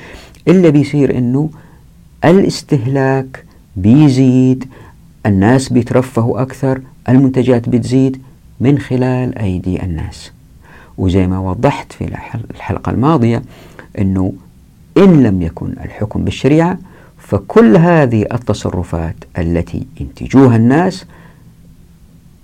إلا 0.48 0.70
بيصير 0.70 1.18
أنه 1.18 1.50
الاستهلاك 2.26 3.46
بيزيد 3.76 4.66
الناس 5.26 5.70
بيترفهوا 5.70 6.42
أكثر 6.42 6.82
المنتجات 7.10 7.70
بتزيد 7.70 8.22
من 8.60 8.80
خلال 8.80 9.38
أيدي 9.38 9.84
الناس. 9.84 10.32
وزي 10.98 11.28
ما 11.28 11.40
وضحت 11.40 11.94
في 11.94 12.06
الحلقة 12.52 12.90
الماضية 12.90 13.42
أنه 14.00 14.34
إن 14.98 15.24
لم 15.24 15.42
يكن 15.42 15.72
الحكم 15.72 16.24
بالشريعة 16.24 16.78
فكل 17.18 17.78
هذه 17.78 18.26
التصرفات 18.34 19.16
التي 19.38 19.86
ينتجوها 20.00 20.56
الناس 20.56 21.06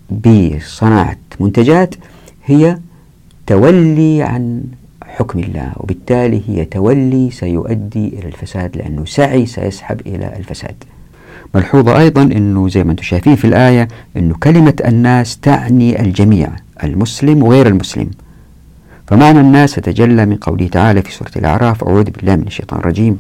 بصناعة 0.09 1.17
منتجات 1.39 1.95
هي 2.45 2.77
تولي 3.47 4.23
عن 4.23 4.63
حكم 5.03 5.39
الله 5.39 5.73
وبالتالي 5.77 6.41
هي 6.47 6.65
تولي 6.65 7.31
سيؤدي 7.31 8.07
إلى 8.07 8.27
الفساد 8.27 8.77
لأنه 8.77 9.05
سعي 9.05 9.45
سيسحب 9.45 10.01
إلى 10.07 10.37
الفساد. 10.37 10.75
ملحوظة 11.55 11.99
أيضا 11.99 12.21
أنه 12.21 12.69
زي 12.69 12.83
ما 12.83 12.91
أنتم 12.91 13.03
شايفين 13.03 13.35
في 13.35 13.45
الآية 13.45 13.87
أنه 14.17 14.35
كلمة 14.43 14.73
الناس 14.85 15.37
تعني 15.37 16.01
الجميع 16.01 16.49
المسلم 16.83 17.43
وغير 17.43 17.67
المسلم. 17.67 18.09
فمعنى 19.07 19.39
الناس 19.39 19.75
تتجلى 19.75 20.25
من 20.25 20.35
قوله 20.35 20.67
تعالى 20.67 21.01
في 21.01 21.11
سورة 21.11 21.31
الأعراف 21.35 21.83
أعوذ 21.83 22.09
بالله 22.09 22.35
من 22.35 22.47
الشيطان 22.47 22.79
الرجيم. 22.79 23.17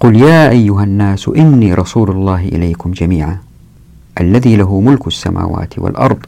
قل 0.00 0.16
يا 0.16 0.50
أيها 0.50 0.84
الناس 0.84 1.28
إني 1.28 1.74
رسول 1.74 2.10
الله 2.10 2.44
إليكم 2.44 2.92
جميعا 2.92 3.38
الذي 4.20 4.56
له 4.56 4.80
ملك 4.80 5.06
السماوات 5.06 5.78
والأرض 5.78 6.18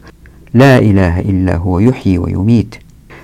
لا 0.53 0.77
إله 0.79 1.19
إلا 1.19 1.55
هو 1.55 1.79
يحيي 1.79 2.17
ويميت 2.17 2.75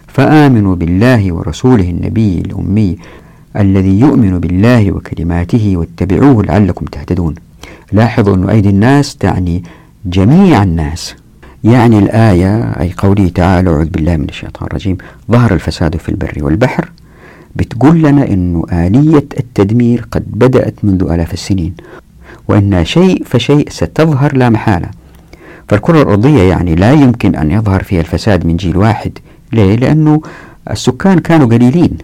فآمنوا 0.07 0.75
بالله 0.75 1.33
ورسوله 1.33 1.89
النبي 1.89 2.41
الأمي 2.45 2.97
الذي 3.57 3.99
يؤمن 3.99 4.39
بالله 4.39 4.91
وكلماته 4.91 5.77
واتبعوه 5.77 6.43
لعلكم 6.43 6.85
تهتدون. 6.85 7.35
لاحظوا 7.91 8.35
أن 8.35 8.49
أيدي 8.49 8.69
الناس 8.69 9.15
تعني 9.15 9.63
جميع 10.05 10.63
الناس. 10.63 11.15
يعني 11.63 11.99
الآية 11.99 12.63
أي 12.63 12.93
قوله 12.97 13.29
تعالى 13.29 13.69
أعوذ 13.69 13.89
بالله 13.89 14.17
من 14.17 14.29
الشيطان 14.29 14.67
الرجيم 14.67 14.97
ظهر 15.31 15.53
الفساد 15.53 15.97
في 15.97 16.09
البر 16.09 16.33
والبحر 16.41 16.89
بتقول 17.55 18.03
لنا 18.03 18.27
أن 18.27 18.63
آلية 18.71 19.27
التدمير 19.39 20.07
قد 20.11 20.23
بدأت 20.27 20.73
منذ 20.83 21.03
آلاف 21.03 21.33
السنين. 21.33 21.73
وأن 22.47 22.85
شيء 22.85 23.23
فشيء 23.25 23.69
ستظهر 23.69 24.37
لا 24.37 24.49
محالة. 24.49 24.89
فالكرة 25.67 26.01
الأرضية 26.01 26.41
يعني 26.41 26.75
لا 26.75 26.91
يمكن 26.91 27.35
أن 27.35 27.51
يظهر 27.51 27.83
فيها 27.83 27.99
الفساد 27.99 28.45
من 28.45 28.57
جيل 28.57 28.77
واحد. 28.77 29.11
ليه؟ 29.53 29.75
لأنه 29.75 30.21
السكان 30.71 31.19
كانوا 31.19 31.47
قليلين. 31.47 31.97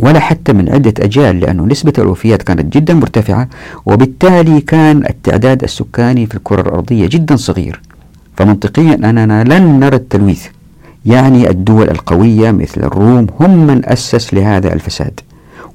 ولا 0.00 0.20
حتى 0.20 0.52
من 0.52 0.68
عدة 0.68 0.94
أجيال 1.00 1.40
لأنه 1.40 1.64
نسبة 1.66 1.92
الوفيات 1.98 2.42
كانت 2.42 2.76
جدا 2.76 2.94
مرتفعة 2.94 3.48
وبالتالي 3.86 4.60
كان 4.60 5.06
التعداد 5.10 5.62
السكاني 5.62 6.26
في 6.26 6.34
الكرة 6.34 6.60
الأرضية 6.60 7.06
جدا 7.06 7.36
صغير. 7.36 7.80
فمنطقيا 8.36 8.94
أننا 8.94 9.44
لن 9.44 9.80
نرى 9.80 9.96
التلويث. 9.96 10.46
يعني 11.06 11.50
الدول 11.50 11.90
القوية 11.90 12.50
مثل 12.50 12.80
الروم 12.80 13.26
هم 13.40 13.66
من 13.66 13.88
أسس 13.88 14.34
لهذا 14.34 14.72
الفساد. 14.72 15.20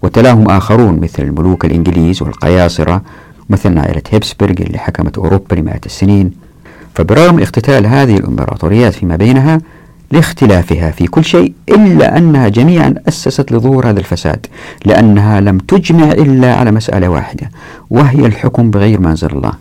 وتلاهم 0.01 0.49
آخرون 0.49 0.99
مثل 0.99 1.23
الملوك 1.23 1.65
الإنجليز 1.65 2.21
والقياصرة 2.21 3.01
مثل 3.49 3.77
عائلة 3.77 4.01
هيبسبرغ 4.09 4.55
اللي 4.59 4.77
حكمت 4.77 5.17
أوروبا 5.17 5.55
لمئات 5.55 5.85
السنين. 5.85 6.31
فبرغم 6.95 7.39
اقتتال 7.39 7.85
هذه 7.85 8.17
الإمبراطوريات 8.17 8.93
فيما 8.93 9.15
بينها 9.15 9.61
لاختلافها 10.13 10.91
في 10.91 11.07
كل 11.07 11.25
شيء 11.25 11.53
إلا 11.69 12.17
أنها 12.17 12.47
جميعا 12.47 12.95
أسست 13.07 13.51
لظهور 13.51 13.89
هذا 13.89 13.99
الفساد 13.99 14.45
لأنها 14.85 15.41
لم 15.41 15.57
تجمع 15.57 16.11
إلا 16.11 16.55
على 16.55 16.71
مسألة 16.71 17.07
واحدة 17.07 17.51
وهي 17.89 18.25
الحكم 18.25 18.71
بغير 18.71 19.01
ما 19.01 19.11
أنزل 19.11 19.27
الله. 19.27 19.53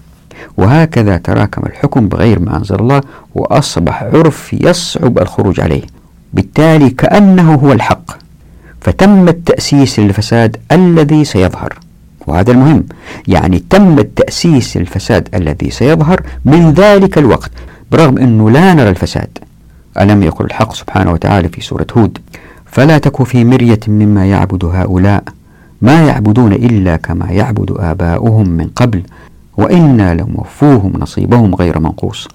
وهكذا 0.56 1.16
تراكم 1.16 1.62
الحكم 1.66 2.08
بغير 2.08 2.38
ما 2.38 2.56
أنزل 2.56 2.74
الله 2.74 3.00
وأصبح 3.34 4.02
عرف 4.02 4.52
يصعب 4.52 5.18
الخروج 5.18 5.60
عليه. 5.60 5.82
بالتالي 6.32 6.90
كأنه 6.90 7.54
هو 7.54 7.72
الحق. 7.72 8.10
فتم 8.80 9.28
التأسيس 9.28 9.98
للفساد 10.00 10.56
الذي 10.72 11.24
سيظهر. 11.24 11.78
وهذا 12.26 12.52
المهم 12.52 12.84
يعني 13.28 13.64
تم 13.70 13.98
التأسيس 13.98 14.76
للفساد 14.76 15.28
الذي 15.34 15.70
سيظهر 15.70 16.22
من 16.44 16.72
ذلك 16.72 17.18
الوقت 17.18 17.50
برغم 17.92 18.18
أنه 18.18 18.50
لا 18.50 18.74
نرى 18.74 18.88
الفساد. 18.88 19.38
ألم 20.00 20.22
يقل 20.22 20.44
الحق 20.44 20.74
سبحانه 20.74 21.12
وتعالى 21.12 21.48
في 21.48 21.60
سورة 21.60 21.86
هود؟ 21.96 22.18
فلا 22.66 22.98
تك 22.98 23.22
في 23.22 23.44
مرية 23.44 23.80
مما 23.88 24.26
يعبد 24.26 24.64
هؤلاء 24.64 25.24
ما 25.82 26.06
يعبدون 26.06 26.52
إلا 26.52 26.96
كما 26.96 27.30
يعبد 27.30 27.70
آباؤهم 27.78 28.48
من 28.48 28.68
قبل 28.76 29.02
وإنا 29.56 30.14
لموفوهم 30.14 30.92
نصيبهم 30.98 31.54
غير 31.54 31.78
منقوص. 31.78 32.28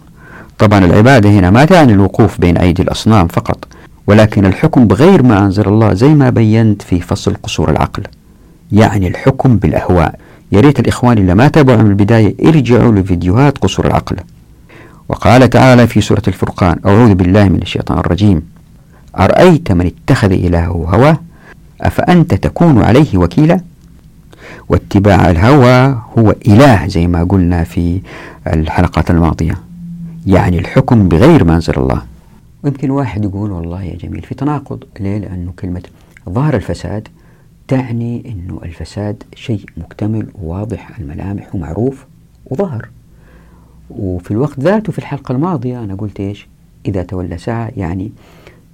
طبعا 0.59 0.85
العبادة 0.85 1.29
هنا 1.29 1.49
ما 1.49 1.65
تعني 1.65 1.93
الوقوف 1.93 2.41
بين 2.41 2.57
أيدي 2.57 2.81
الأصنام 2.81 3.27
فقط 3.27 3.67
ولكن 4.07 4.45
الحكم 4.45 4.87
بغير 4.87 5.23
ما 5.23 5.39
أنزل 5.39 5.67
الله 5.67 5.93
زي 5.93 6.07
ما 6.13 6.29
بينت 6.29 6.81
في 6.81 6.99
فصل 7.01 7.35
قصور 7.43 7.69
العقل. 7.71 8.03
يعني 8.71 9.07
الحكم 9.07 9.57
بالأهواء. 9.57 10.19
يا 10.51 10.59
ريت 10.59 10.79
الإخوان 10.79 11.17
اللي 11.17 11.35
ما 11.35 11.47
تابعوا 11.47 11.81
من 11.81 11.89
البداية 11.89 12.35
ارجعوا 12.45 12.91
لفيديوهات 12.91 13.57
قصور 13.57 13.87
العقل. 13.87 14.15
وقال 15.09 15.49
تعالى 15.49 15.87
في 15.87 16.01
سورة 16.01 16.21
الفرقان 16.27 16.79
أعوذ 16.85 17.13
بالله 17.13 17.49
من 17.49 17.61
الشيطان 17.61 17.97
الرجيم. 17.97 18.41
أرأيت 19.19 19.71
من 19.71 19.85
اتخذ 19.85 20.31
إلهه 20.31 20.87
هواه؟ 20.89 21.17
أفأنت 21.81 22.33
تكون 22.33 22.81
عليه 22.81 23.17
وكيلا؟ 23.17 23.59
واتباع 24.69 25.29
الهوى 25.29 26.01
هو 26.17 26.35
إله 26.47 26.87
زي 26.87 27.07
ما 27.07 27.23
قلنا 27.23 27.63
في 27.63 28.01
الحلقات 28.47 29.11
الماضية. 29.11 29.57
يعني 30.25 30.59
الحكم 30.59 31.07
بغير 31.07 31.43
ما 31.43 31.55
أنزل 31.55 31.73
الله. 31.77 32.01
ويمكن 32.63 32.89
واحد 32.89 33.23
يقول 33.23 33.51
والله 33.51 33.83
يا 33.83 33.95
جميل 33.95 34.21
في 34.21 34.35
تناقض. 34.35 34.83
ليه؟ 34.99 35.17
لأنه 35.17 35.53
كلمة 35.59 35.83
ظهر 36.29 36.55
الفساد 36.55 37.07
تعني 37.67 38.23
أنه 38.31 38.59
الفساد 38.63 39.23
شيء 39.35 39.65
مكتمل 39.77 40.27
وواضح 40.41 40.99
الملامح 40.99 41.55
ومعروف 41.55 42.05
وظهر. 42.45 42.89
وفي 43.89 44.31
الوقت 44.31 44.59
ذاته 44.59 44.91
في 44.91 44.99
الحلقة 44.99 45.31
الماضية 45.31 45.83
أنا 45.83 45.95
قلت 45.95 46.19
إيش؟ 46.19 46.47
إذا 46.85 47.03
تولى 47.03 47.37
ساعة 47.37 47.71
يعني 47.77 48.11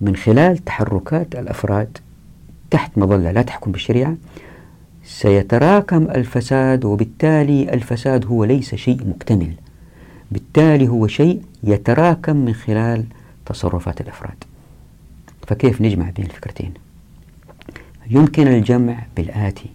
من 0.02 0.16
خلال 0.16 0.58
تحركات 0.58 1.36
الأفراد 1.36 1.98
تحت 2.72 2.98
مظلة 2.98 3.32
لا 3.32 3.42
تحكم 3.42 3.72
بالشريعة 3.72 4.16
سيتراكم 5.06 6.04
الفساد 6.04 6.86
وبالتالي 6.86 7.74
الفساد 7.74 8.26
هو 8.26 8.44
ليس 8.44 8.76
شيء 8.76 9.08
مكتمل. 9.08 9.54
بالتالي 10.32 10.88
هو 10.88 11.08
شيء 11.08 11.42
يتراكم 11.64 12.36
من 12.36 12.54
خلال 12.54 13.06
تصرفات 13.46 14.02
الأفراد. 14.02 14.44
فكيف 15.48 15.82
نجمع 15.82 16.10
بين 16.10 16.26
الفكرتين؟ 16.26 16.74
يمكن 18.10 18.48
الجمع 18.48 19.04
بالآتي. 19.18 19.70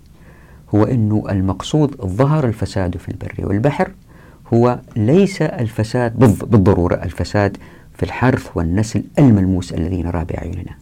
هو 0.74 0.84
أنه 0.84 1.24
المقصود 1.30 1.96
ظهر 1.96 2.46
الفساد 2.46 2.96
في 2.96 3.08
البر 3.08 3.34
والبحر 3.38 3.90
هو 4.54 4.78
ليس 4.96 5.42
الفساد 5.42 6.18
بالضرورة 6.50 6.94
الفساد 6.94 7.56
في 7.94 8.02
الحرث 8.02 8.50
والنسل 8.54 9.04
الملموس 9.18 9.72
الذي 9.72 10.02
نراه 10.02 10.22
بأعيننا 10.22 10.74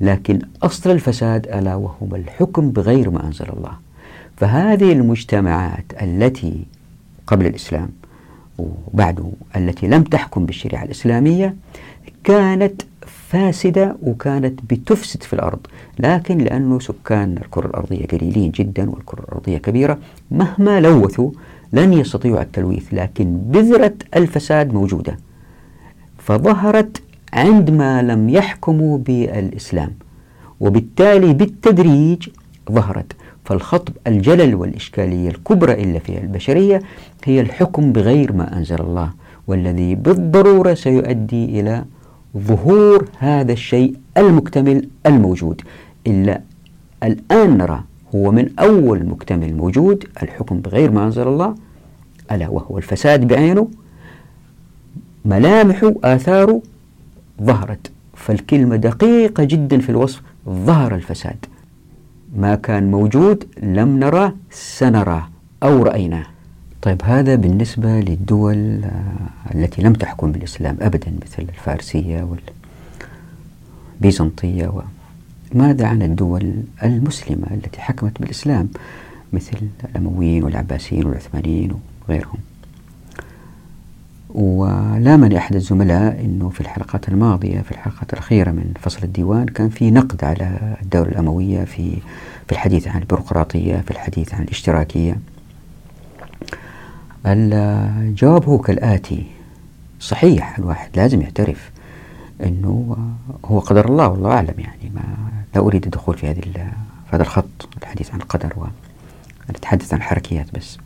لكن 0.00 0.38
أصل 0.62 0.90
الفساد 0.90 1.46
ألا 1.46 1.74
وهو 1.74 2.16
الحكم 2.16 2.70
بغير 2.70 3.10
ما 3.10 3.26
أنزل 3.26 3.46
الله. 3.56 3.72
فهذه 4.36 4.92
المجتمعات 4.92 5.84
التي 6.02 6.64
قبل 7.26 7.46
الإسلام 7.46 7.88
وبعده 8.58 9.24
التي 9.56 9.86
لم 9.86 10.02
تحكم 10.02 10.46
بالشريعة 10.46 10.84
الإسلامية 10.84 11.54
كانت 12.24 12.82
فاسدة 13.28 13.96
وكانت 14.02 14.60
بتفسد 14.70 15.22
في 15.22 15.32
الأرض. 15.32 15.58
لكن 15.98 16.38
لأنه 16.38 16.78
سكان 16.78 17.36
الكرة 17.36 17.66
الأرضية 17.66 18.06
قليلين 18.06 18.50
جدا 18.50 18.90
والكرة 18.90 19.20
الأرضية 19.20 19.58
كبيرة 19.58 19.98
مهما 20.30 20.80
لوثوا 20.80 21.30
لن 21.72 21.92
يستطيعوا 21.92 22.42
التلويث 22.42 22.94
لكن 22.94 23.38
بذرة 23.38 23.94
الفساد 24.16 24.74
موجودة. 24.74 25.18
فظهرت 26.18 27.02
عندما 27.32 28.02
لم 28.02 28.28
يحكموا 28.28 28.98
بالإسلام 28.98 29.90
وبالتالي 30.60 31.34
بالتدريج 31.34 32.28
ظهرت. 32.72 33.12
فالخطب 33.44 33.92
الجلل 34.06 34.54
والإشكالية 34.54 35.28
الكبرى 35.28 35.72
إلا 35.72 35.98
في 35.98 36.18
البشرية 36.18 36.82
هي 37.24 37.40
الحكم 37.40 37.92
بغير 37.92 38.32
ما 38.32 38.56
أنزل 38.56 38.80
الله 38.80 39.10
والذي 39.46 39.94
بالضرورة 39.94 40.74
سيؤدي 40.74 41.60
إلى 41.60 41.84
ظهور 42.36 43.08
هذا 43.18 43.52
الشيء 43.52 43.94
المكتمل 44.16 44.88
الموجود. 45.06 45.62
إلا 46.06 46.40
الآن 47.02 47.58
نرى 47.58 47.84
هو 48.14 48.30
من 48.30 48.48
أول 48.58 49.06
مكتمل 49.06 49.54
موجود 49.54 50.04
الحكم 50.22 50.60
بغير 50.60 50.90
ما 50.90 51.04
أنزل 51.04 51.28
الله 51.28 51.54
ألا 52.32 52.48
وهو 52.48 52.78
الفساد 52.78 53.28
بعينه 53.28 53.68
ملامحه 55.24 55.94
آثاره 56.04 56.62
ظهرت 57.42 57.90
فالكلمة 58.14 58.76
دقيقة 58.76 59.44
جدا 59.44 59.78
في 59.78 59.88
الوصف 59.88 60.22
ظهر 60.48 60.94
الفساد. 60.94 61.46
ما 62.36 62.54
كان 62.54 62.90
موجود 62.90 63.44
لم 63.62 63.98
نراه 63.98 64.32
سنراه 64.50 65.28
أو 65.62 65.82
رأيناه. 65.82 66.26
طيب 66.82 67.02
هذا 67.04 67.34
بالنسبة 67.34 68.00
للدول 68.00 68.84
آه، 68.84 69.54
التي 69.54 69.82
لم 69.82 69.92
تحكم 69.92 70.32
بالإسلام 70.32 70.76
أبدا 70.80 71.12
مثل 71.22 71.42
الفارسية 71.42 72.28
والبيزنطية 74.00 74.68
ماذا 75.54 75.86
عن 75.86 76.02
الدول 76.02 76.52
المسلمة 76.82 77.46
التي 77.50 77.80
حكمت 77.80 78.20
بالإسلام 78.20 78.68
مثل 79.32 79.56
الأمويين 79.84 80.44
والعباسيين 80.44 81.06
والعثمانيين 81.06 81.72
وغيرهم؟ 82.08 82.38
ولامني 84.28 85.38
أحد 85.38 85.54
الزملاء 85.54 86.20
أنه 86.24 86.48
في 86.48 86.60
الحلقات 86.60 87.08
الماضية 87.08 87.60
في 87.60 87.70
الحلقات 87.70 88.12
الأخيرة 88.12 88.50
من 88.50 88.72
فصل 88.80 89.02
الديوان 89.02 89.46
كان 89.46 89.68
في 89.68 89.90
نقد 89.90 90.24
على 90.24 90.76
الدولة 90.82 91.08
الأموية 91.08 91.64
في 91.64 91.96
في 92.46 92.52
الحديث 92.52 92.88
عن 92.88 93.00
البيروقراطية 93.00 93.76
في 93.76 93.90
الحديث 93.90 94.34
عن 94.34 94.42
الاشتراكية. 94.42 95.18
الجواب 97.26 98.44
هو 98.44 98.58
كالآتي. 98.58 99.26
صحيح 100.00 100.58
الواحد 100.58 100.90
لازم 100.96 101.20
يعترف. 101.22 101.70
أنه 102.42 102.96
هو 103.44 103.58
قدر 103.58 103.88
الله 103.88 104.08
والله 104.08 104.30
أعلم 104.30 104.54
يعني 104.58 104.90
ما 104.94 105.02
لا 105.54 105.60
أريد 105.60 105.84
الدخول 105.84 106.18
في 106.18 106.26
هذه 106.30 106.40
في 106.40 107.16
هذا 107.16 107.22
الخط 107.22 107.68
الحديث 107.82 108.10
عن 108.14 108.20
القدر 108.20 108.68
ونتحدث 109.48 109.92
عن 109.92 109.98
الحركيات 109.98 110.54
بس. 110.54 110.78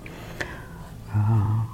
آه 1.17 1.65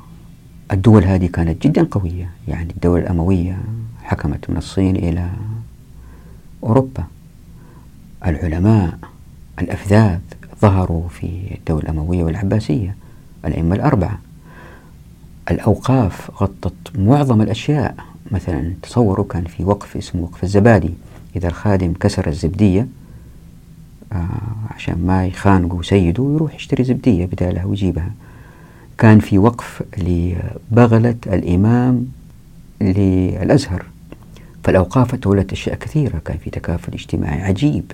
الدول 0.72 1.04
هذه 1.04 1.26
كانت 1.26 1.66
جدا 1.66 1.88
قوية 1.90 2.30
يعني 2.48 2.70
الدولة 2.70 3.02
الأموية 3.02 3.58
حكمت 4.02 4.50
من 4.50 4.56
الصين 4.56 4.96
إلى 4.96 5.30
أوروبا. 6.64 7.04
العلماء 8.26 8.98
الأفذاذ 9.58 10.18
ظهروا 10.60 11.08
في 11.08 11.54
الدولة 11.58 11.82
الأموية 11.82 12.24
والعباسية 12.24 12.96
الأئمة 13.44 13.74
الأربعة. 13.74 14.18
الأوقاف 15.50 16.30
غطت 16.42 16.98
معظم 16.98 17.42
الأشياء 17.42 17.94
مثلا 18.32 18.72
تصوروا 18.82 19.24
كان 19.24 19.44
في 19.44 19.64
وقف 19.64 19.96
اسمه 19.96 20.22
وقف 20.22 20.44
الزبادي. 20.44 20.90
إذا 21.36 21.48
الخادم 21.48 21.92
كسر 21.92 22.26
الزبدية 22.26 22.86
آه 24.12 24.26
عشان 24.74 25.06
ما 25.06 25.26
يخانقوا 25.26 25.82
سيده 25.82 26.32
يروح 26.34 26.54
يشتري 26.54 26.84
زبدية 26.84 27.26
بدالها 27.26 27.64
ويجيبها. 27.64 28.10
كان 28.98 29.18
في 29.20 29.38
وقف 29.38 29.82
لبغلة 29.98 31.16
الإمام 31.26 32.06
للأزهر. 32.80 33.84
فالأوقاف 34.64 35.14
تولت 35.14 35.52
أشياء 35.52 35.76
كثيرة. 35.76 36.18
كان 36.24 36.36
في 36.36 36.50
تكافل 36.50 36.92
اجتماعي 36.92 37.42
عجيب. 37.42 37.92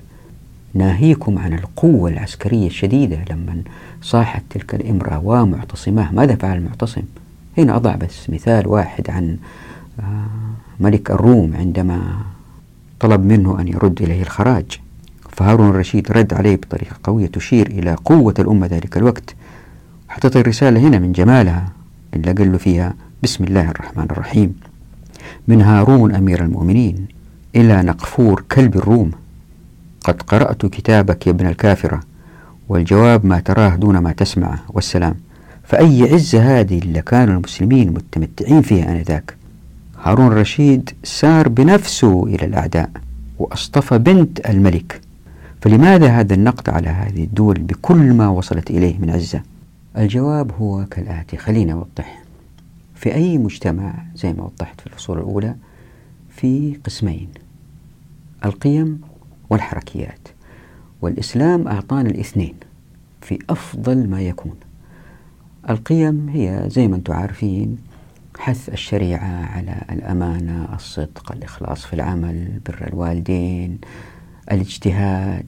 ناهيكم 0.75 1.39
عن 1.39 1.53
القوة 1.53 2.11
العسكرية 2.11 2.67
الشديدة 2.67 3.19
لما 3.31 3.63
صاحت 4.03 4.43
تلك 4.51 4.75
الإمرأة 4.75 5.19
ومعتصماه. 5.25 6.13
ماذا 6.13 6.35
فعل 6.35 6.57
المعتصم؟ 6.57 7.03
هنا 7.59 7.77
أضع 7.77 7.95
بس 7.95 8.31
مثال 8.31 8.69
واحد 8.69 9.11
عن 9.11 9.37
ملك 10.81 11.11
الروم 11.11 11.57
عندما 11.57 12.17
طلب 13.01 13.25
منه 13.25 13.61
أن 13.61 13.69
يرد 13.69 14.03
إليه 14.03 14.23
الخراج 14.23 14.81
فهارون 15.31 15.69
الرشيد 15.69 16.13
رد 16.13 16.35
عليه 16.35 16.57
بطريقة 16.57 16.97
قوية 17.05 17.27
تشير 17.27 17.67
إلى 17.67 17.95
قوة 18.05 18.35
الأمة 18.39 18.67
ذلك 18.67 18.97
الوقت 18.97 19.35
حطيت 20.09 20.37
الرسالة 20.37 20.81
هنا 20.81 20.99
من 20.99 21.13
جمالها 21.13 21.69
اللي 22.15 22.33
قال 22.33 22.53
له 22.53 22.59
فيها 22.59 22.95
بسم 23.23 23.45
الله 23.45 23.71
الرحمن 23.71 24.05
الرحيم. 24.11 24.55
من 25.49 25.63
هارون 25.63 26.15
أمير 26.15 26.45
المؤمنين 26.45 27.07
إلى 27.57 27.83
نقفور 27.83 28.45
كلب 28.53 28.77
الروم. 28.77 29.11
قد 30.05 30.23
قرأت 30.23 30.67
كتابك 30.67 31.27
يا 31.27 31.33
ابن 31.33 31.47
الكافرة 31.47 32.01
والجواب 32.69 33.27
ما 33.27 33.41
تراه 33.41 33.77
دون 33.77 33.99
ما 33.99 34.13
تسمعه 34.13 34.59
والسلام. 34.69 35.15
فأي 35.65 36.13
عزة 36.13 36.61
هذه 36.61 36.79
اللي 36.79 37.03
كانوا 37.03 37.35
المسلمين 37.35 37.91
متمتعين 37.91 38.63
فيها 38.63 38.93
آنذاك؟ 38.93 39.37
هارون 40.05 40.27
الرشيد 40.27 40.91
سار 41.05 41.49
بنفسه 41.49 42.27
إلى 42.27 42.47
الأعداء 42.47 42.91
وأصطفى 43.39 43.99
بنت 43.99 44.51
الملك. 44.51 45.01
فلماذا 45.61 46.07
هذا 46.07 46.35
النقد 46.35 46.69
على 46.71 46.89
هذه 46.89 47.25
الدول 47.25 47.59
بكل 47.59 48.13
ما 48.13 48.29
وصلت 48.29 48.71
إليه 48.71 48.99
من 48.99 49.11
عزة؟ 49.11 49.43
الجواب 49.99 50.53
هو 50.53 50.85
كالآتي. 50.85 51.37
خلينا 51.37 51.73
أوضح 51.73 52.23
في 52.95 53.15
أي 53.15 53.39
مجتمع 53.39 53.95
زي 54.17 54.33
ما 54.33 54.43
وضحت 54.43 54.81
في 54.81 54.87
الفصول 54.87 55.19
الأولى 55.19 55.55
في 56.31 56.79
قسمين 56.85 57.29
القيم 58.45 59.01
والحركيات. 59.51 60.29
والإسلام 61.03 61.69
أعطانا 61.69 62.11
الاثنين 62.11 62.55
في 63.21 63.39
أفضل 63.51 64.09
ما 64.09 64.21
يكون. 64.21 64.55
القيم 65.71 66.29
هي 66.29 66.65
زي 66.69 66.89
ما 66.89 66.97
أنتم 66.97 67.13
عارفين 67.13 67.94
حث 68.39 68.69
الشريعة 68.69 69.47
على 69.47 69.83
الأمانة 69.91 70.75
الصدق 70.75 71.33
الإخلاص 71.33 71.85
في 71.85 71.93
العمل 71.93 72.61
بر 72.67 72.89
الوالدين 72.89 73.79
الاجتهاد 74.53 75.47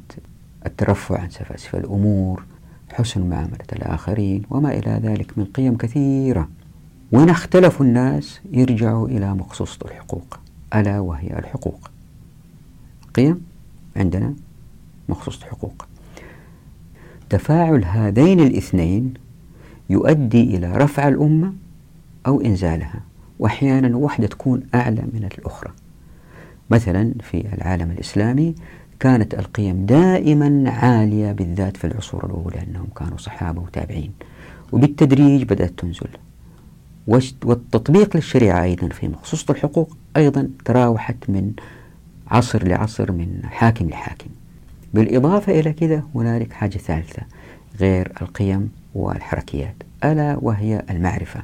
الترفع 0.67 1.21
عن 1.21 1.31
سفاسف 1.31 1.75
الأمور 1.77 2.45
حسن 2.93 3.29
معاملة 3.31 3.67
الآخرين 3.73 4.43
وما 4.51 4.79
إلى 4.79 5.01
ذلك 5.03 5.39
من 5.39 5.45
قيم 5.45 5.77
كثيرة. 5.77 6.49
وإن 7.13 7.29
اختلفوا 7.29 7.87
الناس 7.87 8.41
يرجعوا 8.53 9.09
إلى 9.09 9.35
مقصوصة 9.35 9.79
الحقوق 9.85 10.39
ألا 10.75 11.01
وهي 11.01 11.39
الحقوق. 11.39 11.91
قيم 13.15 13.41
عندنا 13.97 14.35
مخصوص 15.09 15.43
الحقوق. 15.43 15.87
تفاعل 17.31 17.85
هذين 17.85 18.41
الاثنين 18.41 19.15
يؤدي 19.91 20.57
إلى 20.57 20.77
رفع 20.77 21.09
الأمة 21.09 21.53
أو 22.27 22.41
إنزالها 22.41 23.01
وأحيانا 23.39 23.97
واحدة 23.97 24.27
تكون 24.27 24.63
أعلى 24.75 25.03
من 25.13 25.29
الأخرى. 25.39 25.71
مثلا 26.71 27.15
في 27.21 27.55
العالم 27.55 27.91
الإسلامي 27.91 28.55
كانت 29.01 29.35
القيم 29.35 29.87
دائما 29.87 30.71
عالية 30.71 31.33
بالذات 31.33 31.77
في 31.77 31.87
العصور 31.87 32.27
الأولى 32.27 32.63
أنهم 32.63 32.87
كانوا 32.97 33.19
صحابة 33.19 33.61
وتابعين 33.63 34.13
وبالتدريج 34.73 35.43
بدأت 35.43 35.79
تنزل. 35.79 36.09
والتطبيق 37.45 38.17
للشريعة 38.17 38.63
أيضا 38.63 38.89
في 38.89 39.09
مخصوص 39.09 39.51
الحقوق 39.51 39.97
أيضا 40.17 40.49
تراوحت 40.65 41.17
من 41.29 41.53
عصر 42.29 42.69
لعصر 42.69 43.13
من 43.13 43.41
حاكم 43.45 43.89
لحاكم. 43.89 44.31
بالإضافة 44.95 45.61
إلى 45.61 45.73
كذا 45.73 46.03
هنالك 46.15 46.53
حاجة 46.53 46.79
ثالثة 46.79 47.23
غير 47.81 48.13
القيم 48.23 48.71
والحركيات 48.95 49.75
ألا 50.05 50.39
وهي 50.43 50.83
المعرفة. 50.91 51.43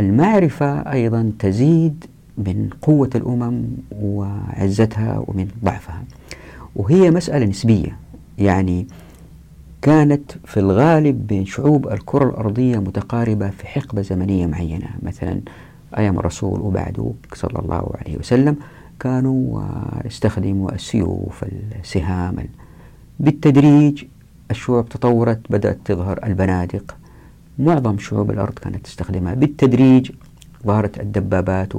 المعرفة 0.00 0.92
أيضا 0.92 1.32
تزيد 1.38 2.04
من 2.38 2.70
قوة 2.82 3.10
الأمم 3.14 3.64
وعزتها 3.92 5.24
ومن 5.26 5.48
ضعفها. 5.64 6.02
وهي 6.76 7.10
مسألة 7.10 7.46
نسبية 7.46 7.96
يعني 8.38 8.86
كانت 9.82 10.32
في 10.44 10.60
الغالب 10.60 11.26
بين 11.26 11.46
شعوب 11.46 11.88
الكرة 11.88 12.28
الأرضية 12.28 12.78
متقاربة 12.78 13.50
في 13.50 13.66
حقبة 13.66 14.02
زمنية 14.02 14.46
معينة. 14.46 14.88
مثلا 15.02 15.40
أيام 15.98 16.18
الرسول 16.18 16.60
وبعده 16.60 17.12
صلى 17.34 17.58
الله 17.58 17.92
عليه 18.00 18.18
وسلم 18.18 18.56
كانوا 19.00 19.62
يستخدموا 20.04 20.72
السيوف 20.72 21.44
السهام. 21.80 22.36
بالتدريج 23.20 24.04
الشعوب 24.50 24.88
تطورت 24.88 25.40
بدأت 25.50 25.78
تظهر 25.84 26.20
البنادق. 26.24 26.96
معظم 27.58 27.98
شعوب 27.98 28.30
الأرض 28.30 28.54
كانت 28.54 28.84
تستخدمها 28.84 29.34
بالتدريج 29.34 30.10
ظهرت 30.66 31.00
الدبابات 31.00 31.72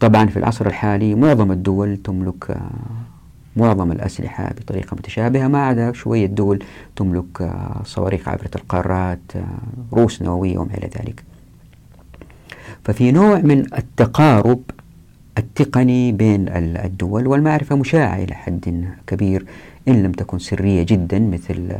طبعا 0.00 0.26
في 0.26 0.36
العصر 0.36 0.66
الحالي 0.66 1.14
معظم 1.14 1.52
الدول 1.52 1.96
تملك 1.96 2.56
معظم 3.56 3.92
الأسلحة 3.92 4.50
بطريقة 4.60 4.94
متشابهة. 4.94 5.48
ما 5.48 5.66
عدا 5.66 5.92
شوية 5.92 6.26
دول 6.26 6.64
تملك 6.96 7.52
صواريخ 7.84 8.28
عبرة 8.28 8.50
القارات 8.56 9.32
روس 9.92 10.22
نووية 10.22 10.58
وما 10.58 10.74
إلى 10.74 10.90
ذلك. 10.98 11.24
ففي 12.84 13.12
نوع 13.12 13.38
من 13.38 13.74
التقارب 13.78 14.60
التقني 15.38 16.12
بين 16.12 16.48
الدول 16.84 17.26
والمعرفة 17.26 17.76
مشاعة 17.76 18.16
إلى 18.16 18.34
حد 18.34 18.88
كبير 19.06 19.46
إن 19.88 20.02
لم 20.02 20.12
تكن 20.12 20.38
سرية 20.38 20.82
جدا 20.82 21.18
مثل 21.18 21.72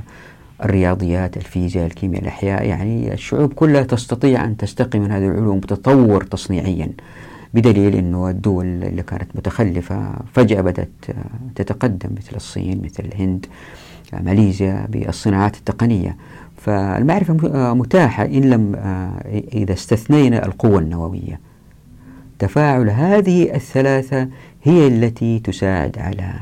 الرياضيات 0.62 1.36
الفيزياء 1.36 1.86
الكيمياء 1.86 2.22
الأحياء 2.22 2.66
يعني 2.66 3.12
الشعوب 3.12 3.52
كلها 3.52 3.82
تستطيع 3.82 4.44
أن 4.44 4.56
تستقي 4.56 4.98
من 4.98 5.10
هذه 5.10 5.26
العلوم 5.26 5.60
تتطور 5.60 6.24
تصنيعيا 6.24 6.90
بدليل 7.54 7.94
أنه 7.94 8.30
الدول 8.30 8.66
اللي 8.66 9.02
كانت 9.02 9.36
متخلفة 9.36 10.12
فجأة 10.32 10.60
بدأت 10.60 10.88
تتقدم 11.54 12.10
مثل 12.16 12.36
الصين 12.36 12.82
مثل 12.84 13.04
الهند 13.04 13.46
ماليزيا 14.20 14.86
بالصناعات 14.88 15.56
التقنية. 15.56 16.16
فالمعرفة 16.56 17.34
متاحة 17.74 18.24
إن 18.24 18.50
لم 18.50 18.76
إذا 19.54 19.72
استثنينا 19.72 20.46
القوة 20.46 20.78
النووية. 20.78 21.40
تفاعل 22.38 22.90
هذه 22.90 23.54
الثلاثة 23.54 24.28
هي 24.62 24.86
التي 24.86 25.38
تساعد 25.38 25.98
على 25.98 26.32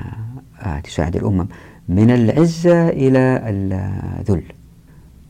تساعد 0.85 1.17
الأمم. 1.17 1.47
من 1.89 2.11
العزة 2.11 2.89
إلى 2.89 3.43
الذل. 3.45 4.43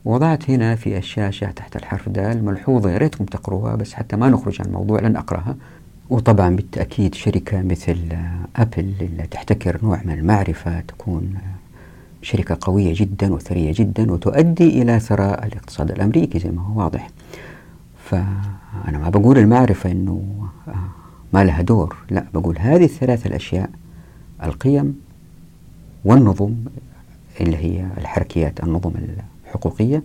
وضعت 0.05 0.49
هنا 0.49 0.75
في 0.75 0.97
الشاشة 0.97 1.51
تحت 1.51 1.75
الحرف 1.75 2.09
دال 2.09 2.45
ملحوظة 2.45 2.91
يا 2.91 2.97
ريتكم 2.97 3.25
تقروها 3.25 3.75
بس 3.75 3.93
حتى 3.93 4.15
ما 4.15 4.29
نخرج 4.29 4.61
عن 4.61 4.65
الموضوع 4.65 4.99
لن 4.99 5.15
أقرأها. 5.15 5.55
وطبعا 6.09 6.55
بالتأكيد 6.55 7.15
شركة 7.15 7.61
مثل 7.61 7.97
أبل 8.55 8.93
اللي 9.01 9.27
تحتكر 9.31 9.79
نوع 9.83 10.01
من 10.05 10.13
المعرفة 10.13 10.79
تكون 10.79 11.33
شركة 12.21 12.57
قوية 12.61 12.93
جدا 12.95 13.33
وثرية 13.33 13.73
جدا 13.75 14.11
وتؤدي 14.11 14.81
إلى 14.81 14.99
ثراء 14.99 15.45
الاقتصاد 15.45 15.91
الأمريكي 15.91 16.39
زي 16.39 16.49
ما 16.49 16.61
هو 16.61 16.79
واضح. 16.79 17.09
فأنا 18.03 18.97
ما 18.99 19.09
بقول 19.09 19.37
المعرفة 19.37 19.91
أنه 19.91 20.47
ما 21.33 21.43
لها 21.43 21.61
دور 21.61 21.95
لا 22.09 22.25
بقول 22.33 22.57
هذه 22.59 22.83
الثلاث 22.83 23.25
الأشياء 23.27 23.69
القيم 24.43 25.02
والنظم 26.05 26.53
اللي 27.41 27.57
هي 27.57 27.85
الحركيات 27.97 28.63
النظم 28.63 28.91
الحقوقية 29.47 30.03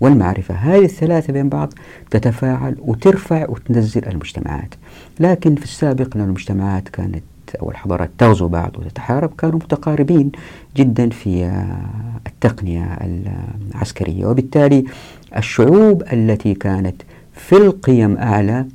والمعرفة. 0.00 0.54
هذه 0.54 0.84
الثلاثة 0.84 1.32
بين 1.32 1.48
بعض 1.48 1.72
تتفاعل 2.10 2.76
وترفع 2.80 3.48
وتنزل 3.48 4.08
المجتمعات. 4.08 4.74
لكن 5.20 5.54
في 5.54 5.64
السابق 5.64 6.16
أن 6.16 6.22
المجتمعات 6.22 6.88
كانت 6.88 7.22
أو 7.60 7.70
الحضارات 7.70 8.10
تغزو 8.18 8.48
بعض 8.48 8.76
وتتحارب 8.78 9.30
كانوا 9.38 9.56
متقاربين 9.56 10.32
جدا 10.76 11.08
في 11.08 11.62
التقنية 12.26 12.98
العسكرية. 13.74 14.26
وبالتالي 14.26 14.84
الشعوب 15.36 16.02
التي 16.12 16.54
كانت 16.54 17.02
في 17.32 17.56
القيم 17.56 18.16
أعلى 18.16 18.66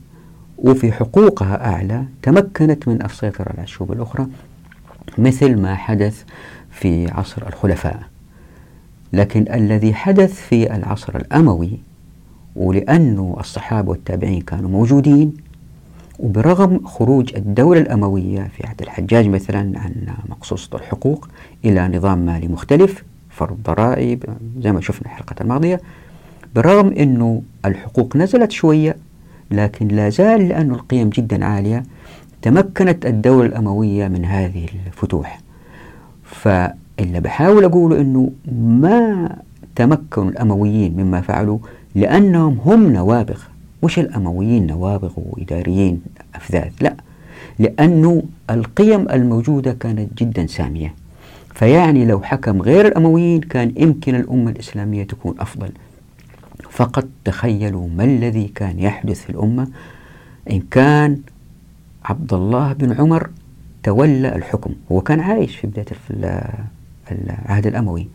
وفي 0.57 0.91
حقوقها 0.91 1.65
أعلى 1.65 2.03
تمكنت 2.21 2.87
من 2.87 3.05
السيطرة 3.05 3.49
على 3.49 3.63
الشعوب 3.63 3.91
الأخرى. 3.91 4.27
مثل 5.17 5.55
ما 5.55 5.75
حدث 5.75 6.23
في 6.71 7.11
عصر 7.11 7.47
الخلفاء. 7.47 7.99
لكن 9.13 9.45
الذي 9.53 9.93
حدث 9.93 10.33
في 10.41 10.75
العصر 10.75 11.15
الأموي 11.15 11.79
ولأنه 12.55 13.35
الصحابة 13.39 13.89
والتابعين 13.89 14.41
كانوا 14.41 14.69
موجودين 14.69 15.33
وبرغم 16.19 16.85
خروج 16.85 17.35
الدولة 17.35 17.79
الأموية 17.81 18.51
في 18.57 18.67
عهد 18.67 18.81
الحجاج 18.81 19.27
مثلا 19.27 19.79
عن 19.79 19.93
مقصوصة 20.29 20.77
الحقوق 20.77 21.27
إلى 21.65 21.87
نظام 21.87 22.17
مالي 22.25 22.47
مختلف 22.47 23.03
فرض 23.29 23.57
ضرائب 23.63 24.23
زي 24.59 24.71
ما 24.71 24.81
شفنا 24.81 25.05
الحلقة 25.07 25.35
الماضية 25.41 25.81
برغم 26.55 26.87
أنه 26.87 27.41
الحقوق 27.65 28.15
نزلت 28.15 28.51
شوية 28.51 28.97
لكن 29.51 29.87
لا 29.87 30.09
زال 30.09 30.47
لأن 30.47 30.71
القيم 30.71 31.09
جدا 31.09 31.45
عالية 31.45 31.83
تمكنت 32.45 33.05
الدولة 33.05 33.45
الأموية 33.45 34.07
من 34.07 34.25
هذه 34.25 34.65
الفتوح. 34.87 35.39
فاللي 36.23 37.19
بحاول 37.19 37.63
أقوله 37.63 38.01
أنه 38.01 38.31
ما 38.51 39.29
تمكن 39.75 40.27
الأمويين 40.27 40.97
مما 40.97 41.21
فعلوا 41.21 41.57
لأنهم 41.95 42.57
هم 42.65 42.93
نوابغ. 42.93 43.41
مش 43.83 43.99
الأمويين 43.99 44.67
نوابغ 44.67 45.11
وإداريين 45.15 46.01
أفذاذ 46.35 46.71
لا. 46.81 46.95
لأنه 47.59 48.23
القيم 48.49 49.09
الموجودة 49.09 49.73
كانت 49.73 50.23
جدا 50.23 50.47
سامية. 50.47 50.93
فيعني 51.53 52.05
لو 52.05 52.21
حكم 52.21 52.61
غير 52.61 52.87
الأمويين 52.87 53.41
كان 53.41 53.73
يمكن 53.77 54.15
الأمة 54.15 54.51
الإسلامية 54.51 55.03
تكون 55.03 55.35
أفضل. 55.39 55.69
فقط 56.69 57.07
تخيلوا 57.25 57.87
ما 57.97 58.03
الذي 58.03 58.47
كان 58.55 58.79
يحدث 58.79 59.21
في 59.21 59.29
الأمة. 59.29 59.67
إن 60.51 60.61
كان 60.71 61.17
عبد 62.09 62.33
الله 62.33 62.73
بن 62.73 62.91
عمر 62.91 63.29
تولى 63.83 64.35
الحكم. 64.35 64.73
هو 64.91 65.01
كان 65.01 65.19
عايش 65.19 65.55
في 65.55 65.67
بداية 65.67 65.85
العهد 67.11 67.67
الأموي. 67.67 68.07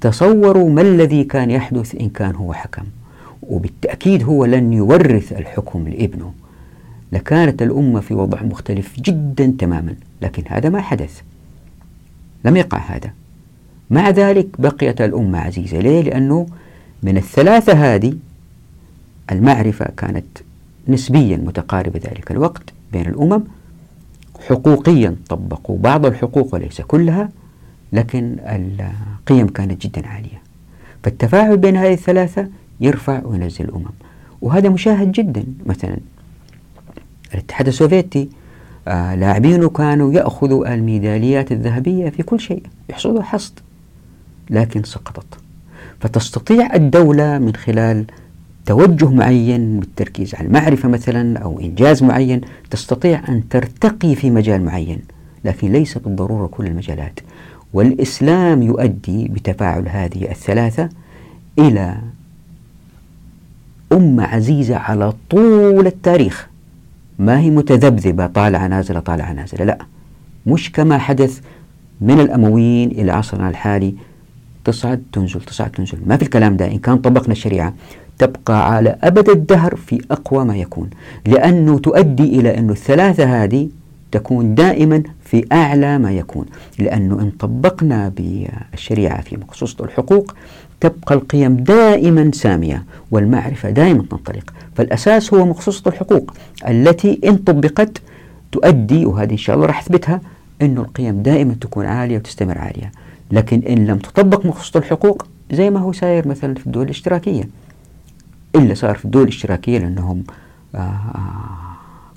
تصوروا 0.00 0.70
ما 0.70 0.80
الذي 0.80 1.24
كان 1.24 1.50
يحدث 1.50 1.94
إن 1.94 2.08
كان 2.08 2.34
هو 2.34 2.52
حكم. 2.52 2.82
وبالتأكيد 3.42 4.22
هو 4.22 4.44
لن 4.44 4.72
يورث 4.72 5.32
الحكم 5.32 5.88
لابنه. 5.88 6.32
لكانت 7.12 7.62
الأمة 7.62 8.00
في 8.00 8.14
وضع 8.14 8.42
مختلف 8.42 9.00
جدا 9.00 9.54
تماما. 9.58 9.94
لكن 10.22 10.42
هذا 10.46 10.68
ما 10.68 10.80
حدث. 10.80 11.20
لم 12.44 12.56
يقع 12.56 12.78
هذا. 12.78 13.10
مع 13.90 14.10
ذلك 14.10 14.46
بقيت 14.58 15.00
الأمة 15.00 15.38
عزيزة. 15.38 15.78
ليه؟ 15.78 16.02
لأنه 16.02 16.46
من 17.02 17.16
الثلاثة 17.16 17.72
هذه 17.72 18.14
المعرفة 19.32 19.88
كانت 19.96 20.26
نسبيا 20.88 21.36
متقاربة 21.36 22.00
ذلك 22.04 22.30
الوقت. 22.30 22.72
بين 22.94 23.06
الأمم 23.06 23.42
حقوقيا 24.48 25.16
طبقوا 25.28 25.78
بعض 25.78 26.06
الحقوق 26.06 26.54
وليس 26.54 26.80
كلها 26.80 27.28
لكن 27.92 28.36
القيم 28.40 29.48
كانت 29.48 29.86
جدا 29.86 30.08
عالية. 30.08 30.42
فالتفاعل 31.02 31.56
بين 31.56 31.76
هذه 31.76 31.92
الثلاثة 31.92 32.48
يرفع 32.80 33.20
وينزل 33.24 33.64
الأمم. 33.64 33.94
وهذا 34.42 34.68
مشاهد 34.68 35.12
جدا 35.12 35.44
مثلا 35.66 35.96
الاتحاد 37.34 37.66
السوفيتي 37.68 38.28
آه 38.88 39.14
لاعبينه 39.14 39.68
كانوا 39.68 40.12
يأخذوا 40.12 40.74
الميداليات 40.74 41.52
الذهبية 41.52 42.10
في 42.10 42.22
كل 42.22 42.40
شيء 42.40 42.62
يحصلوا 42.90 43.22
حصد 43.22 43.52
لكن 44.50 44.82
سقطت. 44.82 45.26
فتستطيع 46.00 46.74
الدولة 46.74 47.38
من 47.38 47.54
خلال 47.54 48.04
توجه 48.66 49.10
معين 49.10 49.80
بالتركيز 49.80 50.34
على 50.34 50.46
المعرفة 50.46 50.88
مثلا 50.88 51.38
أو 51.38 51.60
إنجاز 51.60 52.02
معين 52.02 52.40
تستطيع 52.70 53.22
أن 53.28 53.48
ترتقي 53.48 54.14
في 54.14 54.30
مجال 54.30 54.64
معين 54.64 54.98
لكن 55.44 55.72
ليس 55.72 55.98
بالضرورة 55.98 56.46
كل 56.46 56.66
المجالات. 56.66 57.20
والإسلام 57.72 58.62
يؤدي 58.62 59.28
بتفاعل 59.28 59.88
هذه 59.88 60.30
الثلاثة 60.30 60.88
إلى 61.58 61.98
أمة 63.92 64.24
عزيزة 64.24 64.76
على 64.76 65.12
طول 65.30 65.86
التاريخ. 65.86 66.48
ما 67.18 67.40
هي 67.40 67.50
متذبذبة 67.50 68.26
طالعة 68.26 68.66
نازلة 68.66 69.00
طالعة 69.00 69.32
نازلة 69.32 69.64
لا 69.64 69.78
مش 70.46 70.72
كما 70.72 70.98
حدث 70.98 71.40
من 72.00 72.20
الأمويين 72.20 72.90
إلى 72.90 73.12
عصرنا 73.12 73.48
الحالي. 73.48 73.94
تصعد 74.64 75.02
تنزل 75.12 75.40
تصعد 75.40 75.70
تنزل. 75.70 75.98
ما 76.06 76.16
في 76.16 76.22
الكلام 76.22 76.56
ده 76.56 76.66
إن 76.66 76.78
كان 76.78 76.98
طبقنا 76.98 77.32
الشريعة. 77.32 77.74
تبقى 78.18 78.74
على 78.74 78.96
أبد 79.02 79.28
الدهر 79.28 79.76
في 79.76 80.00
أقوى 80.10 80.44
ما 80.44 80.56
يكون 80.56 80.90
لأنه 81.26 81.78
تؤدي 81.78 82.40
إلى 82.40 82.58
أن 82.58 82.70
الثلاثة 82.70 83.44
هذه 83.44 83.68
تكون 84.12 84.54
دائما 84.54 85.02
في 85.24 85.44
أعلى 85.52 85.98
ما 85.98 86.12
يكون 86.12 86.46
لأنه 86.78 87.20
إن 87.20 87.30
طبقنا 87.30 88.12
بالشريعة 88.16 89.20
في 89.22 89.36
مخصوصة 89.36 89.84
الحقوق 89.84 90.34
تبقى 90.80 91.14
القيم 91.14 91.56
دائما 91.56 92.30
سامية 92.34 92.84
والمعرفة 93.10 93.70
دائما 93.70 94.02
تنطلق 94.10 94.54
فالأساس 94.74 95.34
هو 95.34 95.46
مخصوصة 95.46 95.88
الحقوق 95.88 96.34
التي 96.68 97.20
إن 97.24 97.36
طبقت 97.36 98.02
تؤدي 98.52 99.06
وهذه 99.06 99.32
إن 99.32 99.36
شاء 99.36 99.56
الله 99.56 99.66
راح 99.66 99.80
أثبتها 99.80 100.20
أنه 100.62 100.80
القيم 100.80 101.22
دائما 101.22 101.54
تكون 101.60 101.86
عالية 101.86 102.16
وتستمر 102.16 102.58
عالية 102.58 102.92
لكن 103.30 103.62
إن 103.68 103.86
لم 103.86 103.98
تطبق 103.98 104.46
مخصوصة 104.46 104.78
الحقوق 104.78 105.26
زي 105.52 105.70
ما 105.70 105.80
هو 105.80 105.92
ساير 105.92 106.28
مثلا 106.28 106.54
في 106.54 106.66
الدول 106.66 106.84
الاشتراكية. 106.84 107.48
إلا 108.56 108.74
صار 108.74 108.94
في 108.94 109.04
الدول 109.04 109.22
الاشتراكية 109.22 109.78
لأنهم 109.78 110.24
آه 110.74 111.00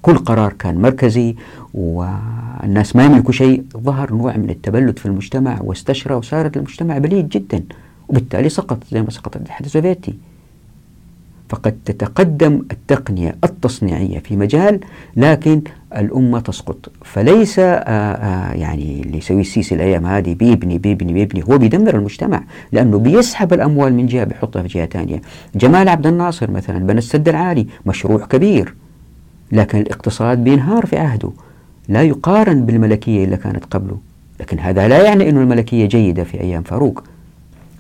كل 0.02 0.18
قرار 0.18 0.54
كان 0.54 0.82
مركزي 0.82 1.36
والناس 1.74 2.96
ما 2.96 3.06
يملكوا 3.06 3.32
شيء 3.32 3.64
ظهر 3.78 4.14
نوع 4.14 4.38
من 4.38 4.50
التبلد 4.50 5.00
في 5.00 5.06
المجتمع 5.06 5.58
واستشرى 5.62 6.14
وصارت 6.16 6.58
المجتمع 6.58 6.98
بليد 6.98 7.30
جدا 7.30 7.64
وبالتالي 8.08 8.50
سقط 8.50 8.84
زي 8.92 9.02
ما 9.02 9.10
سقط 9.10 9.36
الاتحاد 9.36 9.66
السوفيتي. 9.66 10.14
فقد 11.50 11.78
تتقدم 11.86 12.62
التقنية 12.72 13.36
التصنيعية 13.44 14.20
في 14.20 14.36
مجال 14.36 14.80
لكن 15.16 15.62
الأمة 15.96 16.40
تسقط. 16.40 16.92
فليس 17.04 17.60
آآ 17.60 17.84
آآ 17.84 18.54
يعني 18.56 19.02
اللي 19.02 19.18
يسوي 19.18 19.42
السيسي 19.42 19.76
الأيام 19.76 20.06
هذه 20.06 20.34
بيبني 20.34 20.78
بيبني 20.78 21.14
بيبني. 21.14 21.44
هو 21.50 21.58
بيدمر 21.58 21.96
المجتمع 21.96 22.44
لأنه 22.72 23.00
بيسحب 23.00 23.54
الأموال 23.54 23.94
من 23.94 24.06
جهة 24.06 24.24
بيحطها 24.24 24.62
في 24.62 24.68
جهة 24.68 24.86
ثانية. 24.86 25.22
جمال 25.56 25.90
عبد 25.90 26.08
الناصر 26.08 26.52
مثلا 26.52 26.80
بنى 26.80 26.98
السد 26.98 27.30
العالي 27.30 27.68
مشروع 27.86 28.26
كبير 28.26 28.76
لكن 29.52 29.78
الاقتصاد 29.78 30.44
بينهار 30.44 30.86
في 30.86 30.98
عهده. 30.98 31.30
لا 31.90 32.02
يقارن 32.04 32.66
بالملكية 32.66 33.26
اللي 33.26 33.38
كانت 33.38 33.66
قبله. 33.66 33.98
لكن 34.40 34.60
هذا 34.60 34.88
لا 34.88 35.04
يعني 35.04 35.30
أن 35.30 35.38
الملكية 35.38 35.86
جيدة 35.86 36.24
في 36.24 36.42
أيام 36.42 36.64
فاروق. 36.64 37.04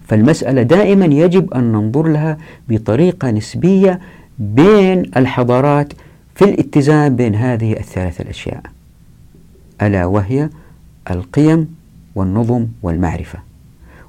فالمسألة 0.07 0.61
دائما 0.61 1.05
يجب 1.05 1.53
أن 1.53 1.71
ننظر 1.71 2.07
لها 2.07 2.37
بطريقة 2.69 3.31
نسبية 3.31 3.99
بين 4.39 5.11
الحضارات 5.17 5.93
في 6.37 6.45
الاتزان 6.45 7.15
بين 7.15 7.35
هذه 7.35 7.73
الثلاث 7.73 8.21
الأشياء 8.21 8.61
ألا 9.81 10.05
وهي 10.05 10.49
القيم 11.11 11.75
والنظم 12.15 12.67
والمعرفة 12.83 13.39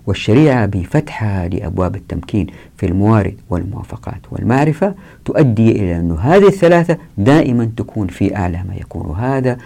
والشريعة 0.07 0.67
بفتحها 0.67 1.49
لأبواب 1.49 1.97
التمكين 1.97 2.47
في 2.77 2.87
الموارد 2.87 3.37
والموافقات 3.51 4.21
والمعرفة 4.31 4.95
تؤدي 5.25 5.73
إلى 5.73 5.97
أن 5.97 6.13
هذه 6.13 6.47
الثلاثة 6.47 6.99
دائما 7.19 7.71
تكون 7.77 8.07
في 8.07 8.37
أعلى 8.37 8.65
ما 8.69 8.75
يكون. 8.75 9.07
وهذا 9.07 9.59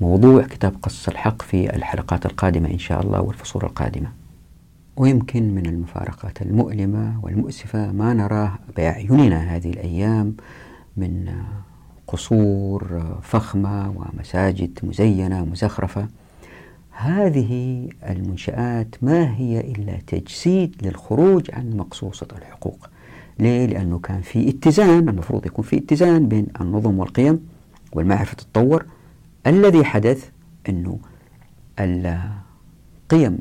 موضوع 0.00 0.42
كتاب 0.42 0.74
قص 0.82 1.08
الحق 1.08 1.42
في 1.42 1.76
الحلقات 1.76 2.26
القادمة 2.26 2.70
إن 2.70 2.78
شاء 2.78 3.02
الله 3.02 3.20
والفصول 3.20 3.62
القادمة. 3.62 4.08
ويمكن 4.96 5.54
من 5.54 5.66
المفارقات 5.66 6.42
المؤلمة 6.42 7.20
والمؤسفة 7.22 7.92
ما 7.92 8.14
نراه 8.14 8.52
بأعيننا 8.76 9.56
هذه 9.56 9.70
الأيام 9.70 10.34
من 10.96 11.28
قصور 12.12 13.02
فخمة 13.22 13.90
ومساجد 13.96 14.78
مزينة 14.82 15.44
مزخرفة. 15.44 16.08
هذه 16.90 17.88
المنشآت 18.08 18.94
ما 19.02 19.36
هي 19.36 19.60
إلا 19.60 19.98
تجسيد 20.06 20.74
للخروج 20.82 21.50
عن 21.52 21.76
مقصوصة 21.76 22.26
الحقوق. 22.38 22.88
ليه؟ 23.38 23.66
لأنه 23.66 23.98
كان 23.98 24.20
في 24.20 24.48
اتزان 24.48 25.08
المفروض 25.08 25.46
يكون 25.46 25.64
في 25.64 25.78
اتزان 25.78 26.28
بين 26.28 26.46
النظم 26.60 26.98
والقيم 26.98 27.48
والمعرفة 27.92 28.34
تتطور. 28.34 28.86
الذي 29.46 29.84
حدث 29.84 30.28
أنه 30.68 30.98
القيم 31.80 33.38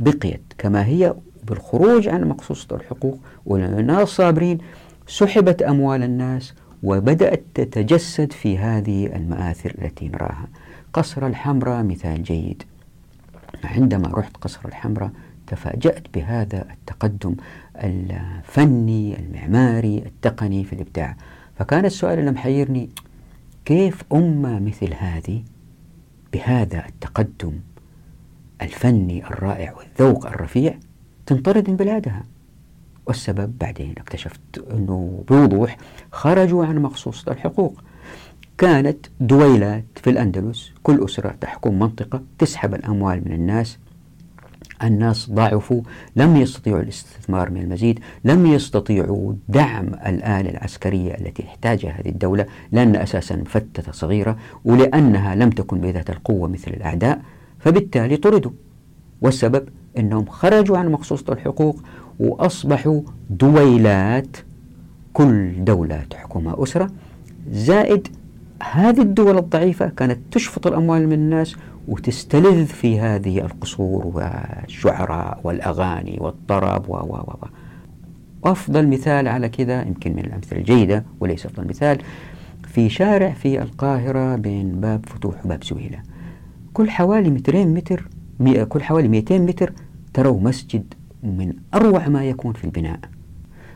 بقيت 0.00 0.42
كما 0.58 0.86
هي 0.86 1.14
بالخروج 1.44 2.08
عن 2.08 2.28
مقصوصة 2.28 2.76
الحقوق 2.76 3.18
والناس 3.46 4.08
صابرين 4.08 4.58
سحبت 5.06 5.62
أموال 5.62 6.02
الناس 6.02 6.54
وبدأت 6.82 7.44
تتجسد 7.54 8.32
في 8.32 8.58
هذه 8.58 9.06
المآثر 9.06 9.74
التي 9.82 10.08
نراها. 10.08 10.48
قصر 10.92 11.26
الحمراء 11.26 11.82
مثال 11.82 12.22
جيد. 12.22 12.62
عندما 13.64 14.08
رحت 14.08 14.36
قصر 14.36 14.60
الحمراء 14.64 15.10
تفاجأت 15.46 16.14
بهذا 16.14 16.66
التقدم 16.70 17.34
الفني 17.76 19.18
المعماري 19.18 19.98
التقني 19.98 20.64
في 20.64 20.72
الإبداع. 20.72 21.16
فكان 21.58 21.84
السؤال 21.84 22.18
اللي 22.18 22.30
محيرني 22.30 22.90
كيف 23.64 24.02
أمة 24.12 24.58
مثل 24.58 24.94
هذه 24.94 25.42
بهذا 26.32 26.86
التقدم 26.86 27.52
الفني 28.62 29.26
الرائع 29.26 29.74
والذوق 29.76 30.26
الرفيع 30.26 30.74
تنطرد 31.26 31.70
من 31.70 31.76
بلادها؟ 31.76 32.22
والسبب 33.06 33.58
بعدين 33.58 33.94
اكتشفت 33.98 34.40
أنه 34.70 35.24
بوضوح 35.28 35.76
خرجوا 36.12 36.66
عن 36.66 36.78
مخصوصة 36.78 37.32
الحقوق. 37.32 37.82
كانت 38.58 39.06
دويلات 39.20 39.84
في 39.94 40.10
الأندلس. 40.10 40.72
كل 40.82 41.04
أسرة 41.04 41.34
تحكم 41.40 41.78
منطقة 41.78 42.22
تسحب 42.38 42.74
الأموال 42.74 43.22
من 43.26 43.32
الناس. 43.32 43.78
الناس 44.82 45.30
ضعفوا 45.30 45.82
لم 46.16 46.36
يستطيعوا 46.36 46.80
الاستثمار 46.80 47.50
من 47.50 47.60
المزيد 47.60 48.00
لم 48.24 48.46
يستطيعوا 48.46 49.34
دعم 49.48 49.86
الآلة 49.86 50.50
العسكرية 50.50 51.14
التي 51.14 51.42
تحتاجها 51.42 51.90
هذه 51.90 52.08
الدولة 52.08 52.46
لأن 52.72 52.96
أساسا 52.96 53.36
مفتتة 53.36 53.92
صغيرة 53.92 54.36
ولأنها 54.64 55.34
لم 55.34 55.50
تكن 55.50 55.80
بذات 55.80 56.10
القوة 56.10 56.48
مثل 56.48 56.70
الأعداء 56.70 57.22
فبالتالي 57.58 58.16
طردوا. 58.16 58.50
والسبب 59.20 59.68
أنهم 59.98 60.26
خرجوا 60.26 60.78
عن 60.78 60.92
مخصوصة 60.92 61.32
الحقوق 61.32 61.82
وأصبحوا 62.20 63.00
دويلات 63.30 64.36
كل 65.12 65.64
دولة 65.64 66.04
تحكمها 66.10 66.62
أسرة. 66.62 66.90
زائد 67.50 68.08
هذه 68.62 69.00
الدول 69.00 69.38
الضعيفة 69.38 69.88
كانت 69.88 70.18
تشفط 70.30 70.66
الأموال 70.66 71.06
من 71.06 71.12
الناس 71.12 71.56
وتستلذ 71.88 72.66
في 72.66 73.00
هذه 73.00 73.38
القصور 73.38 74.06
والشعراء 74.06 75.40
والأغاني 75.44 76.18
والطرب 76.20 76.88
و 76.88 76.92
و 76.92 77.16
و 77.16 77.46
وأفضل 78.42 78.88
مثال 78.88 79.28
على 79.28 79.48
كذا 79.48 79.82
يمكن 79.82 80.12
من 80.12 80.24
الأمثلة 80.24 80.58
الجيدة 80.58 81.04
وليس 81.20 81.46
أفضل 81.46 81.68
مثال 81.68 81.98
في 82.68 82.88
شارع 82.88 83.30
في 83.30 83.62
القاهرة 83.62 84.36
بين 84.36 84.80
باب 84.80 85.06
فتوح 85.06 85.46
وباب 85.46 85.64
زويلة 85.64 85.98
كل 86.72 86.90
حوالي 86.90 87.30
مترين 87.30 87.74
متر 87.74 88.08
كل 88.68 88.82
حوالي 88.82 89.08
200 89.08 89.38
متر 89.38 89.72
تروا 90.14 90.40
مسجد 90.40 90.94
من 91.22 91.52
أروع 91.74 92.08
ما 92.08 92.24
يكون 92.24 92.52
في 92.52 92.64
البناء. 92.64 92.98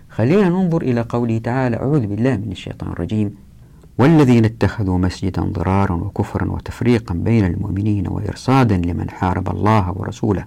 خلينا 0.09 0.49
ننظر 0.49 0.83
إلى 0.83 1.01
قوله 1.01 1.39
تعالى 1.39 1.77
أعوذ 1.77 2.07
بالله 2.07 2.37
من 2.37 2.53
الشيطان 2.53 2.93
الرجيم. 2.93 3.35
والذين 3.99 4.45
اتخذوا 4.45 4.99
مسجدا 4.99 5.43
ضرارا 5.43 5.95
وكفرا 5.95 6.51
وتفريقا 6.51 7.15
بين 7.15 7.45
المؤمنين 7.45 8.09
وإرصادا 8.09 8.77
لمن 8.77 9.11
حارب 9.11 9.49
الله 9.49 9.93
ورسوله 9.97 10.45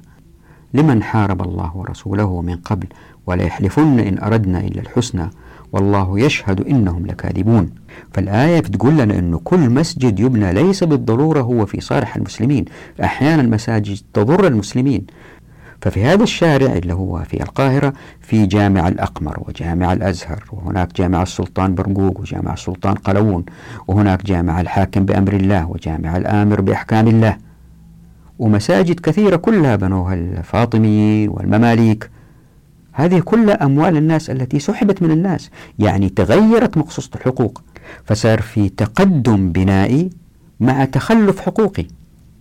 لمن 0.73 1.03
حارب 1.03 1.41
الله 1.41 1.77
ورسوله 1.77 2.41
من 2.41 2.56
قبل 2.56 2.88
ولا 3.27 3.43
يحلفن 3.43 3.99
إن 3.99 4.19
أردنا 4.23 4.60
إلا 4.60 4.82
الحسنى 4.82 5.29
والله 5.71 6.19
يشهد 6.19 6.67
إنهم 6.67 7.06
لكاذبون. 7.06 7.69
فالآية 8.13 8.60
بتقول 8.60 8.97
لنا 8.97 9.19
أنه 9.19 9.41
كل 9.43 9.69
مسجد 9.69 10.19
يبنى 10.19 10.53
ليس 10.53 10.84
بالضرورة 10.84 11.41
هو 11.41 11.65
في 11.65 11.82
صالح 11.82 12.15
المسلمين 12.15 12.65
أحيانا 13.03 13.41
مساجد 13.43 13.97
تضر 14.13 14.47
المسلمين 14.47 15.06
ففي 15.84 16.04
هذا 16.04 16.24
الشارع 16.24 16.74
اللي 16.74 16.93
هو 16.93 17.24
في 17.24 17.43
القاهرة 17.43 17.93
في 18.22 18.46
جامع 18.46 18.88
الأقمر 18.88 19.43
وجامع 19.48 19.93
الأزهر 19.93 20.43
وهناك 20.52 20.96
جامع 20.96 21.22
السلطان 21.22 21.76
برقوق 21.76 22.19
وجامع 22.19 22.54
السلطان 22.54 22.93
قلوون 22.93 23.46
وهناك 23.88 24.26
جامع 24.26 24.62
الحاكم 24.62 25.06
بأمر 25.06 25.34
الله 25.34 25.69
وجامع 25.69 26.17
الآمر 26.17 26.62
بأحكام 26.62 27.08
الله. 27.08 27.38
ومساجد 28.39 29.00
كثيرة 29.00 29.36
كلها 29.36 29.76
بنوها 29.76 30.13
الفاطميين 30.13 31.30
والمماليك. 31.30 32.10
هذه 32.91 33.19
كلها 33.19 33.65
أموال 33.65 33.98
الناس 33.98 34.30
التي 34.30 34.60
سحبت 34.60 35.02
من 35.02 35.12
الناس 35.12 35.50
يعني 35.80 36.10
تغيرت 36.10 36.78
مقصوصة 36.78 37.10
الحقوق. 37.15 37.62
فصار 38.06 38.41
في 38.41 38.69
تقدم 38.69 39.52
بنائي 39.52 40.10
مع 40.60 40.86
تخلف 40.86 41.39
حقوقي. 41.39 41.86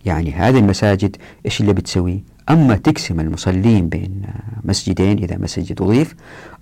يعني 0.04 0.32
هذه 0.32 0.58
المساجد 0.58 1.16
إيش 1.46 1.60
اللي 1.60 1.72
بتسوي؟ 1.72 2.31
أما 2.50 2.76
تقسم 2.76 3.20
المصلين 3.20 3.88
بين 3.88 4.22
مسجدين 4.64 5.18
إذا 5.18 5.38
مسجد 5.38 5.82
أضيف 5.82 6.14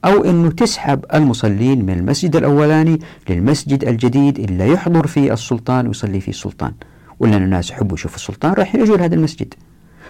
أو 0.04 0.24
أنه 0.24 0.50
تسحب 0.50 1.04
المصلين 1.14 1.86
من 1.86 1.98
المسجد 1.98 2.36
الأولاني 2.36 3.00
للمسجد 3.28 3.84
الجديد 3.84 4.38
اللي 4.38 4.68
يحضر 4.68 5.06
فيه 5.06 5.32
السلطان 5.32 5.86
ويصلي 5.86 6.20
فيه 6.20 6.32
السلطان. 6.32 6.72
ولا 7.20 7.36
الناس 7.36 7.70
يحبوا 7.70 7.94
يشوفوا 7.96 8.16
السلطان 8.16 8.52
راح 8.52 8.74
يجوا 8.74 8.96
لهذا 8.96 9.14
المسجد. 9.14 9.54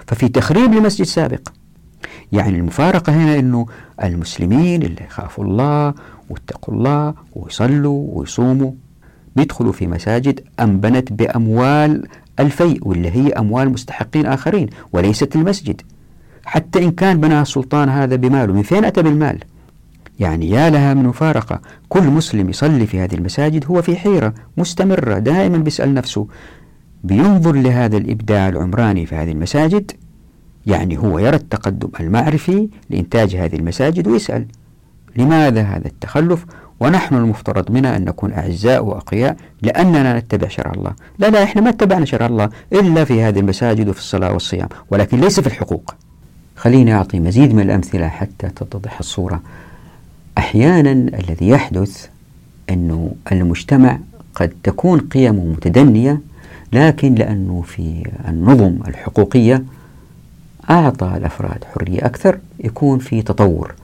ففي 0.06 0.28
تخريب 0.28 0.74
لمسجد 0.74 1.06
سابق. 1.06 1.48
يعني 2.32 2.58
المفارقة 2.58 3.12
هنا 3.12 3.38
أنه 3.38 3.66
المسلمين 4.02 4.82
اللي 4.82 5.04
يخافوا 5.04 5.44
الله 5.44 5.94
واتقوا 6.30 6.74
الله 6.74 7.14
ويصلوا 7.34 8.06
ويصوموا 8.12 8.72
بيدخلوا 9.36 9.72
في 9.72 9.86
مساجد 9.86 10.40
أنبنت 10.60 11.12
بأموال 11.12 12.06
الفيء 12.40 12.88
واللي 12.88 13.10
هي 13.10 13.32
أموال 13.32 13.68
مستحقين 13.70 14.26
آخرين 14.26 14.68
وليست 14.92 15.36
المسجد. 15.36 15.82
حتى 16.44 16.84
إن 16.84 16.90
كان 16.90 17.20
بناها 17.20 17.42
السلطان 17.42 17.88
هذا 17.88 18.16
بماله 18.16 18.52
من 18.52 18.62
فين 18.62 18.84
أتى 18.84 19.02
بالمال؟ 19.02 19.38
يعني 20.20 20.50
يا 20.50 20.70
لها 20.70 20.94
من 20.94 21.02
مفارقة. 21.02 21.60
كل 21.88 22.02
مسلم 22.02 22.48
يصلي 22.50 22.86
في 22.86 23.00
هذه 23.00 23.14
المساجد 23.14 23.66
هو 23.66 23.82
في 23.82 23.96
حيرة 23.96 24.34
مستمرة 24.56 25.18
دائما 25.18 25.58
بيسأل 25.58 25.94
نفسه 25.94 26.26
بينظر 27.04 27.52
لهذا 27.52 27.96
الإبداع 27.96 28.48
العمراني 28.48 29.06
في 29.06 29.14
هذه 29.14 29.30
المساجد؟ 29.32 29.92
يعني 30.66 30.98
هو 30.98 31.18
يرى 31.18 31.36
التقدم 31.36 31.88
المعرفي 32.00 32.68
لإنتاج 32.90 33.36
هذه 33.36 33.56
المساجد 33.56 34.08
ويسأل 34.08 34.46
لماذا 35.16 35.62
هذا 35.62 35.86
التخلف؟ 35.86 36.44
ونحن 36.80 37.14
المفترض 37.14 37.70
منا 37.70 37.96
أن 37.96 38.04
نكون 38.04 38.32
أعزاء 38.32 38.84
وأقياء 38.84 39.36
لأننا 39.62 40.18
نتبع 40.18 40.48
شرع 40.48 40.72
الله. 40.72 40.92
لا 41.18 41.30
لا 41.30 41.42
إحنا 41.42 41.62
ما 41.62 41.68
اتبعنا 41.68 42.04
شرع 42.04 42.26
الله 42.26 42.50
إلا 42.72 43.04
في 43.04 43.22
هذه 43.22 43.40
المساجد 43.40 43.88
وفي 43.88 43.98
الصلاة 43.98 44.32
والصيام 44.32 44.68
ولكن 44.90 45.20
ليس 45.20 45.40
في 45.40 45.46
الحقوق. 45.46 45.94
خليني 46.56 46.94
أعطي 46.94 47.20
مزيد 47.20 47.54
من 47.54 47.62
الأمثلة 47.62 48.08
حتى 48.08 48.48
تتضح 48.48 48.98
الصورة. 48.98 49.40
أحيانا 50.38 50.92
الذي 50.92 51.48
يحدث 51.48 52.06
أنه 52.70 53.12
المجتمع 53.32 53.98
قد 54.34 54.52
تكون 54.62 55.00
قيمه 55.00 55.44
متدنية 55.44 56.20
لكن 56.72 57.14
لأنه 57.14 57.62
في 57.66 58.10
النظم 58.28 58.78
الحقوقية 58.88 59.64
أعطى 60.70 61.12
الأفراد 61.16 61.64
حرية 61.64 62.06
أكثر 62.06 62.38
يكون 62.64 62.98
في 62.98 63.22
تطور 63.22 63.74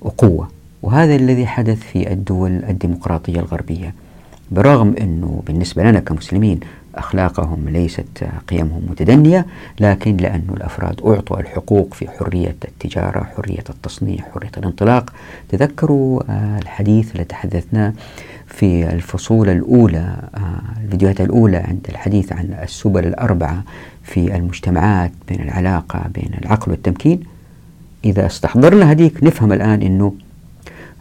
وقوة. 0.00 0.55
وهذا 0.86 1.16
الذي 1.16 1.46
حدث 1.46 1.78
في 1.80 2.12
الدول 2.12 2.64
الديمقراطية 2.64 3.40
الغربية. 3.40 3.94
برغم 4.50 4.94
أنه 5.00 5.42
بالنسبة 5.46 5.82
لنا 5.82 6.00
كمسلمين 6.00 6.60
أخلاقهم 6.94 7.68
ليست 7.68 8.24
قيمهم 8.48 8.82
متدنية 8.90 9.46
لكن 9.80 10.16
لأن 10.16 10.42
الأفراد 10.56 11.00
أعطوا 11.06 11.40
الحقوق 11.40 11.94
في 11.94 12.08
حرية 12.08 12.56
التجارة 12.64 13.24
حرية 13.36 13.64
التصنيع 13.70 14.24
حرية 14.34 14.50
الانطلاق. 14.56 15.12
تذكروا 15.48 16.22
الحديث 16.58 17.12
اللي 17.12 17.24
تحدثنا 17.24 17.92
في 18.46 18.92
الفصول 18.92 19.48
الأولى 19.48 20.16
الفيديوهات 20.84 21.20
الأولى 21.20 21.56
عند 21.56 21.86
الحديث 21.88 22.32
عن 22.32 22.58
السبل 22.62 23.06
الأربعة 23.06 23.62
في 24.02 24.36
المجتمعات 24.36 25.12
بين 25.28 25.40
العلاقة 25.40 26.08
بين 26.14 26.30
العقل 26.42 26.70
والتمكين. 26.70 27.20
إذا 28.04 28.26
استحضرنا 28.26 28.90
هذيك 28.90 29.24
نفهم 29.24 29.52
الآن 29.52 29.82
أنه 29.82 30.12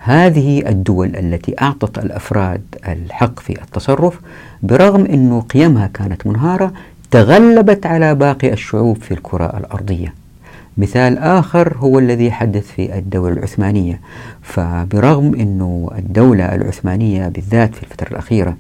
هذه 0.06 0.70
الدول 0.70 1.16
التي 1.16 1.56
أعطت 1.62 1.98
الأفراد 1.98 2.62
الحق 2.88 3.40
في 3.40 3.62
التصرف 3.62 4.20
برغم 4.64 5.06
أنه 5.06 5.42
قيمها 5.42 5.88
كانت 5.88 6.28
منهارة 6.28 6.74
تغلبت 7.12 7.86
على 7.86 8.16
باقي 8.16 8.54
الشعوب 8.54 8.98
في 8.98 9.14
الكرة 9.14 9.58
الأرضية. 9.58 10.14
مثال 10.78 11.18
آخر 11.18 11.78
هو 11.78 12.00
الذي 12.00 12.32
حدث 12.32 12.68
في 12.68 12.98
الدولة 12.98 13.34
العثمانية. 13.34 14.02
فبرغم 14.42 15.36
أنه 15.36 15.90
الدولة 15.98 16.56
العثمانية 16.56 17.28
بالذات 17.28 17.76
في 17.76 17.84
الفترة 17.84 18.08
الأخيرة 18.12 18.58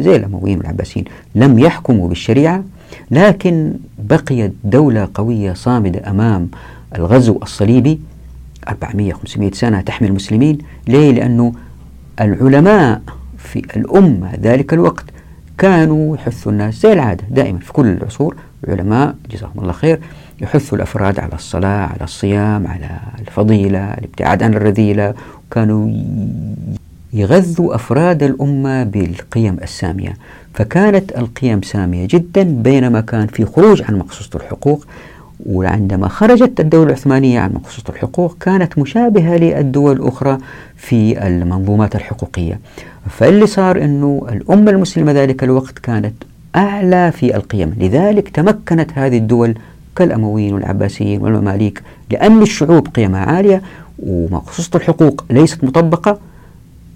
زي 0.00 0.16
الأمويين 0.16 0.58
والعباسيين 0.58 1.04
لم 1.34 1.58
يحكموا 1.58 2.08
بالشريعة 2.08 2.64
لكن 3.10 3.74
بقيت 3.98 4.52
دولة 4.64 5.08
قوية 5.14 5.52
صامدة 5.52 6.10
أمام 6.10 6.48
الغزو 6.96 7.38
الصليبي 7.42 8.00
400-500 8.68 9.52
سنة 9.52 9.80
تحمي 9.80 10.08
المسلمين. 10.08 10.58
ليه؟ 10.88 11.12
لأنه 11.12 11.52
العلماء 12.20 13.02
في 13.38 13.58
الأمة 13.76 14.30
ذلك 14.42 14.72
الوقت 14.72 15.04
كانوا 15.58 16.16
يحثوا 16.16 16.52
الناس 16.52 16.74
زي 16.82 16.92
العادة. 16.92 17.24
دائما 17.30 17.58
في 17.58 17.72
كل 17.72 17.86
العصور 17.86 18.36
العلماء 18.64 19.14
جزاهم 19.30 19.52
الله 19.58 19.72
خير 19.72 20.00
يحثوا 20.40 20.78
الأفراد 20.78 21.20
على 21.20 21.32
الصلاة 21.32 21.86
على 21.86 22.04
الصيام 22.04 22.66
على 22.66 22.90
الفضيلة 23.20 23.94
الابتعاد 23.94 24.42
عن 24.42 24.54
الرذيلة. 24.54 25.14
وكانوا 25.50 25.90
يغذوا 27.12 27.74
أفراد 27.74 28.22
الأمة 28.22 28.84
بالقيم 28.84 29.56
السامية. 29.62 30.14
فكانت 30.54 31.18
القيم 31.18 31.62
سامية 31.62 32.08
جدا 32.10 32.42
بينما 32.42 33.00
كان 33.00 33.26
في 33.26 33.44
خروج 33.44 33.82
عن 33.82 33.98
مقصوصة 33.98 34.30
الحقوق. 34.34 34.86
وعندما 35.46 36.08
خرجت 36.08 36.60
الدولة 36.60 36.86
العثمانية 36.86 37.40
عن 37.40 37.52
مقصوصة 37.54 37.84
الحقوق 37.88 38.36
كانت 38.40 38.78
مشابهة 38.78 39.36
للدول 39.36 39.96
الأخرى 39.96 40.38
في 40.76 41.26
المنظومات 41.26 41.94
الحقوقية. 41.94 42.60
فاللي 43.10 43.46
صار 43.46 43.84
أنه 43.84 44.26
الأمة 44.32 44.70
المسلمة 44.70 45.12
ذلك 45.12 45.44
الوقت 45.44 45.78
كانت 45.78 46.14
أعلى 46.56 47.12
في 47.12 47.36
القيم. 47.36 47.74
لذلك 47.78 48.28
تمكنت 48.28 48.90
هذه 48.94 49.18
الدول 49.18 49.54
كالأمويين 49.96 50.54
والعباسيين 50.54 51.22
والمماليك 51.22 51.82
لأن 52.10 52.42
الشعوب 52.42 52.88
قيمها 52.88 53.20
عالية 53.20 53.62
ومقصوصة 53.98 54.70
الحقوق 54.74 55.24
ليست 55.30 55.64
مطبقة. 55.64 56.18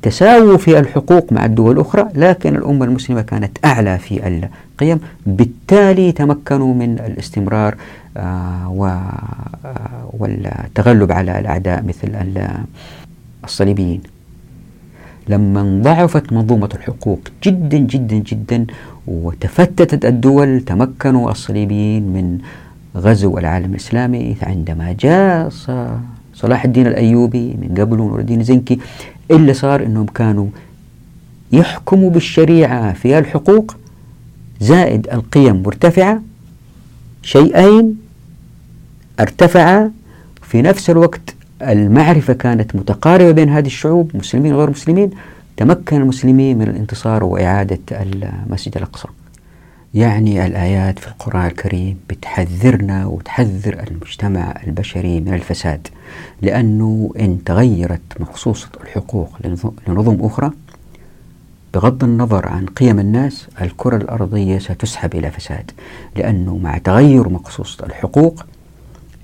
تساووا 0.03 0.57
في 0.57 0.79
الحقوق 0.79 1.33
مع 1.33 1.45
الدول 1.45 1.75
الأخرى 1.75 2.09
لكن 2.15 2.57
الأمة 2.57 2.85
المسلمة 2.85 3.23
كانت 3.23 3.59
أعلى 3.65 3.99
في 3.99 4.27
القيم. 4.27 5.01
بالتالي 5.27 6.13
تمكنوا 6.13 6.75
من 6.75 6.99
الاستمرار 6.99 7.75
والتغلب 10.13 11.13
على 11.13 11.39
الأعداء 11.39 11.85
مثل 11.85 12.35
الصليبيين. 13.45 14.01
لما 15.29 15.81
ضعفت 15.85 16.33
منظومة 16.33 16.69
الحقوق 16.75 17.21
جدا 17.45 17.79
جدا 17.79 18.17
جدا 18.17 18.67
وتفتتت 19.07 20.05
الدول 20.05 20.61
تمكنوا 20.61 21.31
الصليبيين 21.31 22.03
من 22.03 22.39
غزو 22.97 23.39
العالم 23.39 23.71
الإسلامي 23.71 24.37
عندما 24.43 24.93
جاء 24.93 25.49
صلاح 26.35 26.65
الدين 26.65 26.87
الأيوبي 26.87 27.57
من 27.61 27.75
قبل 27.79 27.97
نور 27.97 28.21
الدين 28.21 28.43
زنكي 28.43 28.79
اللي 29.31 29.55
صار 29.55 29.83
أنهم 29.87 30.07
كانوا 30.07 30.47
يحكموا 31.53 32.11
بالشريعة 32.11 32.93
في 32.93 33.19
الحقوق 33.19 33.77
زائد 34.61 35.09
القيم 35.13 35.63
مرتفعة 35.63 36.23
شيئين 37.23 37.97
ارتفعا 39.23 39.91
في 40.43 40.63
نفس 40.63 40.91
الوقت 40.91 41.35
المعرفة 41.63 42.33
كانت 42.33 42.77
متقاربة 42.77 43.31
بين 43.31 43.49
هذه 43.49 43.67
الشعوب 43.67 44.11
مسلمين 44.15 44.53
وغير 44.55 44.71
مسلمين 44.71 45.11
تمكن 45.57 45.97
المسلمين 45.97 46.59
من 46.59 46.69
الانتصار 46.69 47.25
وإعادة 47.25 47.79
المسجد 47.91 48.77
الأقصى. 48.77 49.09
يعني 49.95 50.47
الآيات 50.47 50.99
في 50.99 51.09
القرآن 51.09 51.47
الكريم 51.47 51.99
بتحذرنا 52.11 53.07
وتحذر 53.07 53.85
المجتمع 53.91 54.55
البشري 54.67 55.21
من 55.21 55.35
الفساد 55.35 55.89
لأنه 56.43 57.11
إن 57.21 57.45
تغيرت 57.45 58.01
مخصوصة 58.21 58.69
الحقوق 58.85 59.39
لنظم 59.89 60.25
أخرى 60.25 60.51
بغض 61.75 62.05
النظر 62.05 62.49
عن 62.49 62.67
قيم 62.67 62.99
الناس 62.99 63.47
الكرة 63.61 63.97
الأرضية 63.97 64.59
ستسحب 64.59 65.15
إلى 65.15 65.31
فساد 65.31 65.71
لأنه 66.17 66.57
مع 66.57 66.79
تغير 66.79 67.29
مقصوصة 67.29 67.87
الحقوق 67.87 68.45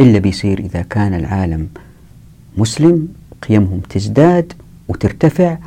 إلا 0.00 0.18
بيصير 0.18 0.58
إذا 0.58 0.82
كان 0.82 1.14
العالم 1.14 1.68
مسلم 2.56 3.08
قيمهم 3.48 3.80
تزداد 3.88 4.52
وترتفع 4.88 5.58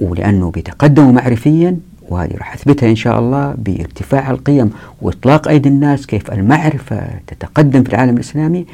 ولأنه 0.00 0.50
بيتقدموا 0.50 1.12
معرفيا 1.12 1.76
وهذه 2.08 2.36
راح 2.36 2.54
أثبتها 2.54 2.90
إن 2.90 2.96
شاء 2.96 3.18
الله 3.18 3.54
بارتفاع 3.58 4.30
القيم 4.30 4.70
وإطلاق 5.02 5.48
أيدي 5.48 5.68
الناس 5.68 6.06
كيف 6.06 6.32
المعرفة 6.32 7.06
تتقدم 7.26 7.82
في 7.82 7.88
العالم 7.88 8.14
الإسلامي. 8.14 8.66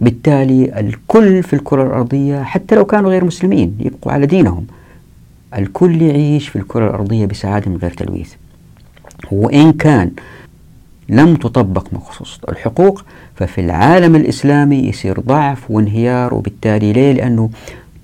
بالتالي 0.00 0.80
الكل 0.80 1.42
في 1.42 1.52
الكرة 1.52 1.82
الأرضية 1.82 2.42
حتى 2.42 2.74
لو 2.74 2.84
كانوا 2.84 3.10
غير 3.10 3.24
مسلمين 3.24 3.76
يبقوا 3.80 4.12
على 4.12 4.26
دينهم 4.26 4.66
الكل 5.58 6.02
يعيش 6.02 6.48
في 6.48 6.56
الكرة 6.56 6.86
الأرضية 6.86 7.26
بسعادة 7.26 7.70
من 7.70 7.76
غير 7.76 7.90
تلويث. 7.90 8.32
وإن 9.32 9.72
كان 9.72 10.10
لم 11.10 11.36
تطبق 11.36 11.86
مخصوص 11.92 12.40
الحقوق 12.48 13.04
ففي 13.34 13.60
العالم 13.60 14.16
الإسلامي 14.16 14.76
يصير 14.76 15.20
ضعف 15.20 15.70
وانهيار 15.70 16.34
وبالتالي 16.34 16.92
ليه؟ 16.92 17.12
لأنه 17.12 17.50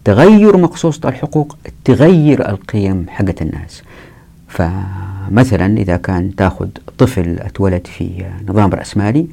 تغير 0.05 0.57
مقصوصة 0.57 1.09
الحقوق 1.09 1.57
تغير 1.85 2.49
القيم 2.49 3.07
حقت 3.09 3.43
الناس. 3.43 3.83
فمثلا 4.49 5.79
إذا 5.79 5.97
كان 5.97 6.35
تأخذ 6.35 6.69
طفل 6.99 7.39
أتولد 7.39 7.87
في 7.87 8.25
نظام 8.49 8.71
رأسمالي 8.71 9.27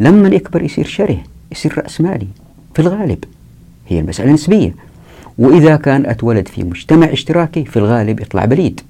لما 0.00 0.28
يكبر 0.28 0.62
يصير 0.62 0.86
شره 0.86 1.18
يصير 1.52 1.78
رأسمالي 1.78 2.26
في 2.74 2.82
الغالب 2.82 3.24
هي 3.88 4.00
المسألة 4.00 4.32
نسبية. 4.32 4.74
وإذا 5.38 5.76
كان 5.76 6.06
أتولد 6.06 6.48
في 6.48 6.64
مجتمع 6.64 7.06
اشتراكي 7.06 7.64
في 7.64 7.76
الغالب 7.76 8.20
يطلع 8.20 8.44
بليد. 8.44 8.80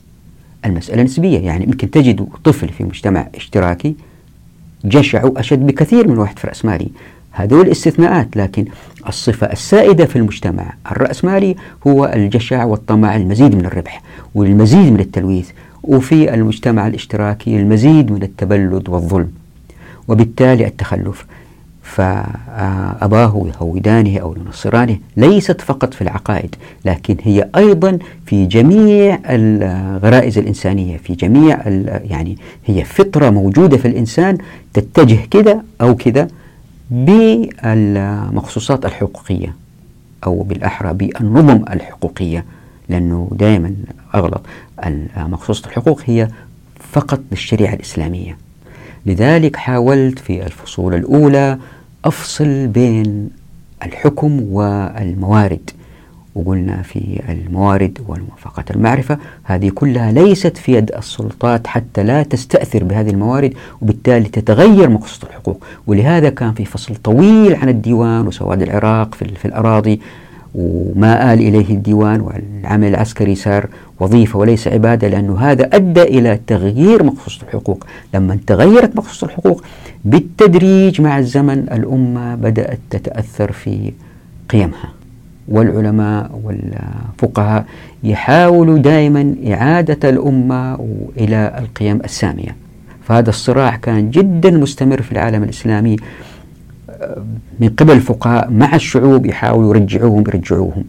المسألة 0.65 1.03
نسبية 1.03 1.39
يعني 1.39 1.65
يمكن 1.65 1.91
تجد 1.91 2.29
طفل 2.45 2.69
في 2.69 2.85
مجتمع 2.85 3.29
اشتراكي 3.35 3.95
جشع 4.85 5.31
أشد 5.37 5.67
بكثير 5.67 6.09
من 6.09 6.19
واحد 6.19 6.39
في 6.39 6.47
رأسمالي 6.47 6.89
هذول 7.33 7.69
استثناءات 7.69 8.37
لكن 8.37 8.65
الصفة 9.09 9.47
السائدة 9.53 10.05
في 10.05 10.17
المجتمع 10.17 10.73
الرأسمالي 10.93 11.57
هو 11.87 12.05
الجشع 12.15 12.65
والطمع 12.65 13.17
المزيد 13.17 13.55
من 13.55 13.67
الربح 13.67 14.03
والمزيد 14.35 14.93
من 14.93 15.01
التلويث 15.01 15.51
وفي 15.83 16.35
المجتمع 16.35 16.87
الاشتراكي 16.87 17.57
المزيد 17.57 18.13
من 18.13 18.23
التبلد 18.23 18.89
والظلم. 18.89 19.31
وبالتالي 20.09 20.67
التخلف 20.67 21.27
فأباه 21.91 23.47
يهودانه 23.55 24.19
أو 24.19 24.35
ينصرانه 24.47 24.99
ليست 25.17 25.61
فقط 25.61 25.95
في 25.95 26.03
العقائد 26.03 26.55
لكن 26.85 27.17
هي 27.23 27.49
أيضا 27.57 27.99
في 28.27 28.47
جميع 28.47 29.19
الغرائز 29.29 30.39
الإنسانية 30.39 30.97
في 30.97 31.15
جميع 31.15 31.59
يعني 32.05 32.39
هي 32.67 32.85
فطرة 32.85 33.31
موجودة 33.31 33.77
في 33.77 33.89
الإنسان 33.89 34.39
تتجه 34.75 35.19
كذا 35.31 35.63
أو 35.81 35.97
كذا 35.97 36.29
بالمخصوصات 36.91 38.87
الحقوقية 38.87 39.55
أو 40.27 40.43
بالأحرى 40.43 40.93
بالنظم 40.93 41.65
الحقوقية 41.73 42.45
لأنه 42.89 43.29
دائما 43.33 43.75
أغلط 44.15 44.43
مخصوصة 45.17 45.67
الحقوق 45.67 46.01
هي 46.05 46.29
فقط 46.93 47.21
للشريعة 47.31 47.75
الإسلامية. 47.75 48.37
لذلك 49.07 49.57
حاولت 49.57 50.19
في 50.19 50.47
الفصول 50.47 50.95
الأولى 50.95 51.59
أفصل 52.05 52.67
بين 52.67 53.31
الحكم 53.83 54.43
والموارد. 54.43 55.71
وقلنا 56.35 56.83
في 56.83 57.21
الموارد 57.29 57.99
والموافقة 58.09 58.65
المعرفة 58.71 59.19
هذه 59.43 59.71
كلها 59.75 60.13
ليست 60.13 60.57
في 60.57 60.73
يد 60.73 60.93
السلطات 60.93 61.67
حتى 61.67 62.03
لا 62.03 62.23
تستأثر 62.23 62.85
بهذه 62.85 63.11
الموارد 63.11 63.55
وبالتالي 63.83 64.29
تتغير 64.29 64.91
مقصود 64.91 65.29
الحقوق. 65.31 65.65
ولهذا 65.87 66.31
كان 66.31 66.53
في 66.53 66.65
فصل 66.65 66.97
طويل 66.97 67.55
عن 67.55 67.69
الديوان 67.69 68.27
وسواد 68.27 68.63
العراق 68.63 69.15
في, 69.15 69.25
في 69.35 69.45
الأراضي 69.45 70.01
وما 70.55 71.33
آل 71.33 71.39
إليه 71.39 71.71
الديوان 71.71 72.21
والعمل 72.21 72.89
العسكري 72.89 73.35
صار 73.35 73.67
وظيفة 74.01 74.39
وليس 74.39 74.69
عبادة 74.69 75.09
لأنه 75.09 75.39
هذا 75.39 75.65
أدى 75.73 76.03
إلى 76.03 76.41
تغيير 76.47 77.03
مقصود 77.03 77.43
الحقوق. 77.49 77.87
لما 78.15 78.39
تغيرت 78.47 78.97
مقصود 78.97 79.29
الحقوق 79.29 79.65
بالتدريج 80.05 81.01
مع 81.01 81.19
الزمن 81.19 81.59
الأمة 81.59 82.35
بدأت 82.35 82.79
تتأثر 82.91 83.53
في 83.53 83.93
قيمها. 84.51 84.93
والعلماء 85.49 86.41
والفقهاء 86.45 87.65
يحاولوا 88.05 88.79
دائما 88.79 89.35
إعادة 89.47 90.09
الأمة 90.09 90.79
إلى 91.19 91.55
القيم 91.59 92.01
السامية. 92.05 92.57
فهذا 93.05 93.31
الصراع 93.31 93.77
كان 93.77 94.11
جدا 94.11 94.51
مستمر 94.51 95.03
في 95.03 95.13
العالم 95.13 95.43
الإسلامي. 95.43 95.97
من 97.61 97.69
قبل 97.69 97.93
الفقهاء 97.93 98.51
مع 98.51 98.75
الشعوب 98.75 99.27
يحاولوا 99.27 99.77
يرجعوهم 99.77 100.21
يرجعوهم. 100.21 100.85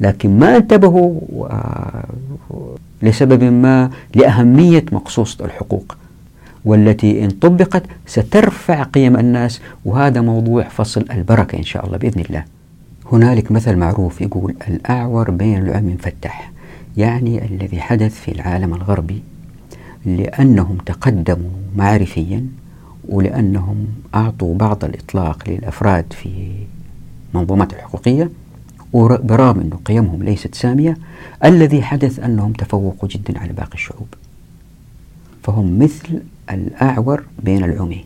لكن 0.00 0.38
ما 0.38 0.56
انتبهوا 0.56 1.20
لسبب 3.02 3.44
ما 3.44 3.90
لأهمية 4.14 4.84
مقصوصة 4.92 5.44
الحقوق 5.44 5.96
والتي 6.64 7.24
إن 7.24 7.30
طبقت 7.30 7.82
سترفع 8.06 8.82
قيم 8.82 9.16
الناس 9.16 9.60
وهذا 9.84 10.20
موضوع 10.20 10.62
فصل 10.62 11.04
البركة 11.10 11.58
إن 11.58 11.62
شاء 11.64 11.86
الله 11.86 11.96
بإذن 11.96 12.20
الله. 12.20 12.44
هنالك 13.12 13.52
مثل 13.52 13.76
معروف 13.76 14.20
يقول 14.20 14.54
الأعور 14.68 15.30
بين 15.30 15.58
العم 15.62 15.96
فتح 16.00 16.50
يعني 16.96 17.44
الذي 17.44 17.80
حدث 17.80 18.20
في 18.20 18.32
العالم 18.32 18.74
الغربي 18.74 19.22
لأنهم 20.06 20.76
تقدموا 20.86 21.50
معرفيا 21.76 22.46
ولأنهم 23.08 23.86
أعطوا 24.14 24.54
بعض 24.54 24.84
الإطلاق 24.84 25.48
للأفراد 25.48 26.12
في 26.12 26.50
منظومات 27.34 27.72
الحقوقية 27.72 28.30
وبرغم 28.92 29.60
أن 29.60 29.70
قيمهم 29.84 30.22
ليست 30.22 30.54
سامية 30.54 30.96
الذي 31.44 31.82
حدث 31.82 32.18
أنهم 32.20 32.52
تفوقوا 32.52 33.08
جدا 33.08 33.38
على 33.38 33.52
باقي 33.52 33.74
الشعوب. 33.74 34.06
فهم 35.42 35.78
مثل 35.78 36.22
الأعور 36.50 37.22
بين 37.42 37.64
العمي 37.64 38.04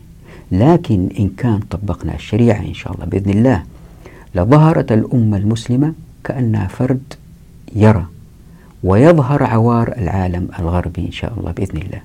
لكن 0.51 1.09
إن 1.19 1.29
كان 1.37 1.59
طبقنا 1.59 2.15
الشريعة 2.15 2.59
إن 2.59 2.73
شاء 2.73 2.93
الله 2.93 3.05
بإذن 3.05 3.29
الله 3.29 3.63
لظهرت 4.35 4.91
الأمة 4.91 5.37
المسلمة 5.37 5.93
كأنها 6.23 6.67
فرد 6.67 7.13
يرى 7.75 8.05
ويظهر 8.83 9.43
عوار 9.43 9.93
العالم 9.97 10.47
الغربي 10.59 11.05
إن 11.05 11.11
شاء 11.11 11.33
الله 11.39 11.51
بإذن 11.51 11.77
الله. 11.77 12.01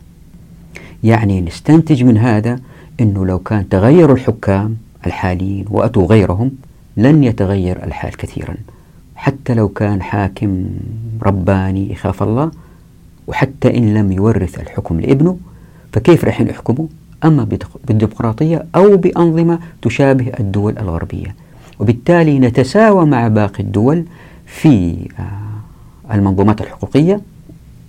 يعني 1.04 1.40
نستنتج 1.40 2.02
من 2.02 2.18
هذا 2.18 2.60
أنه 3.00 3.26
لو 3.26 3.38
كان 3.38 3.68
تغيروا 3.68 4.16
الحكام 4.16 4.76
الحاليين 5.06 5.64
وأتوا 5.70 6.06
غيرهم 6.06 6.50
لن 6.96 7.24
يتغير 7.24 7.84
الحال 7.84 8.16
كثيرا. 8.16 8.54
حتى 9.16 9.54
لو 9.54 9.68
كان 9.68 10.02
حاكم 10.02 10.64
رباني 11.22 11.92
يخاف 11.92 12.22
الله 12.22 12.50
وحتى 13.26 13.76
إن 13.76 13.94
لم 13.94 14.12
يورث 14.12 14.60
الحكم 14.60 15.00
لابنه 15.00 15.38
فكيف 15.92 16.24
راح 16.24 16.40
يحكموا 16.40 16.86
أما 17.24 17.48
بالديمقراطية 17.88 18.66
أو 18.76 18.96
بأنظمة 18.96 19.58
تشابه 19.82 20.32
الدول 20.40 20.78
الغربية. 20.78 21.34
وبالتالي 21.80 22.38
نتساوى 22.38 23.06
مع 23.06 23.28
باقي 23.28 23.62
الدول 23.62 24.04
في 24.46 24.96
آه، 25.18 26.14
المنظومات 26.14 26.60
الحقوقية. 26.60 27.20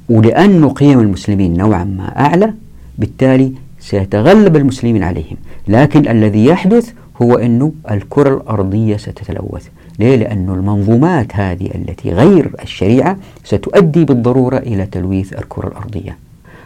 ولأن 0.10 0.70
قيم 0.70 1.00
المسلمين 1.00 1.58
نوعا 1.58 1.84
ما 1.84 2.20
أعلى 2.20 2.54
بالتالي 2.98 3.54
سيتغلب 3.90 4.56
المسلمين 4.56 5.04
عليهم. 5.04 5.38
لكن 5.68 6.08
الذي 6.08 6.46
يحدث 6.46 6.92
هو 7.22 7.36
أن 7.36 7.72
الكرة 7.92 8.36
الأرضية 8.36 8.98
ستتلوث. 8.98 9.68
ليه؟ 10.00 10.16
لأن 10.16 10.50
المنظومات 10.50 11.36
هذه 11.36 11.70
التي 11.76 12.12
غير 12.12 12.52
الشريعة 12.64 13.18
ستؤدي 13.44 14.06
بالضرورة 14.06 14.58
إلى 14.58 14.86
تلويث 14.86 15.34
الكرة 15.34 15.68
الأرضية. 15.68 16.18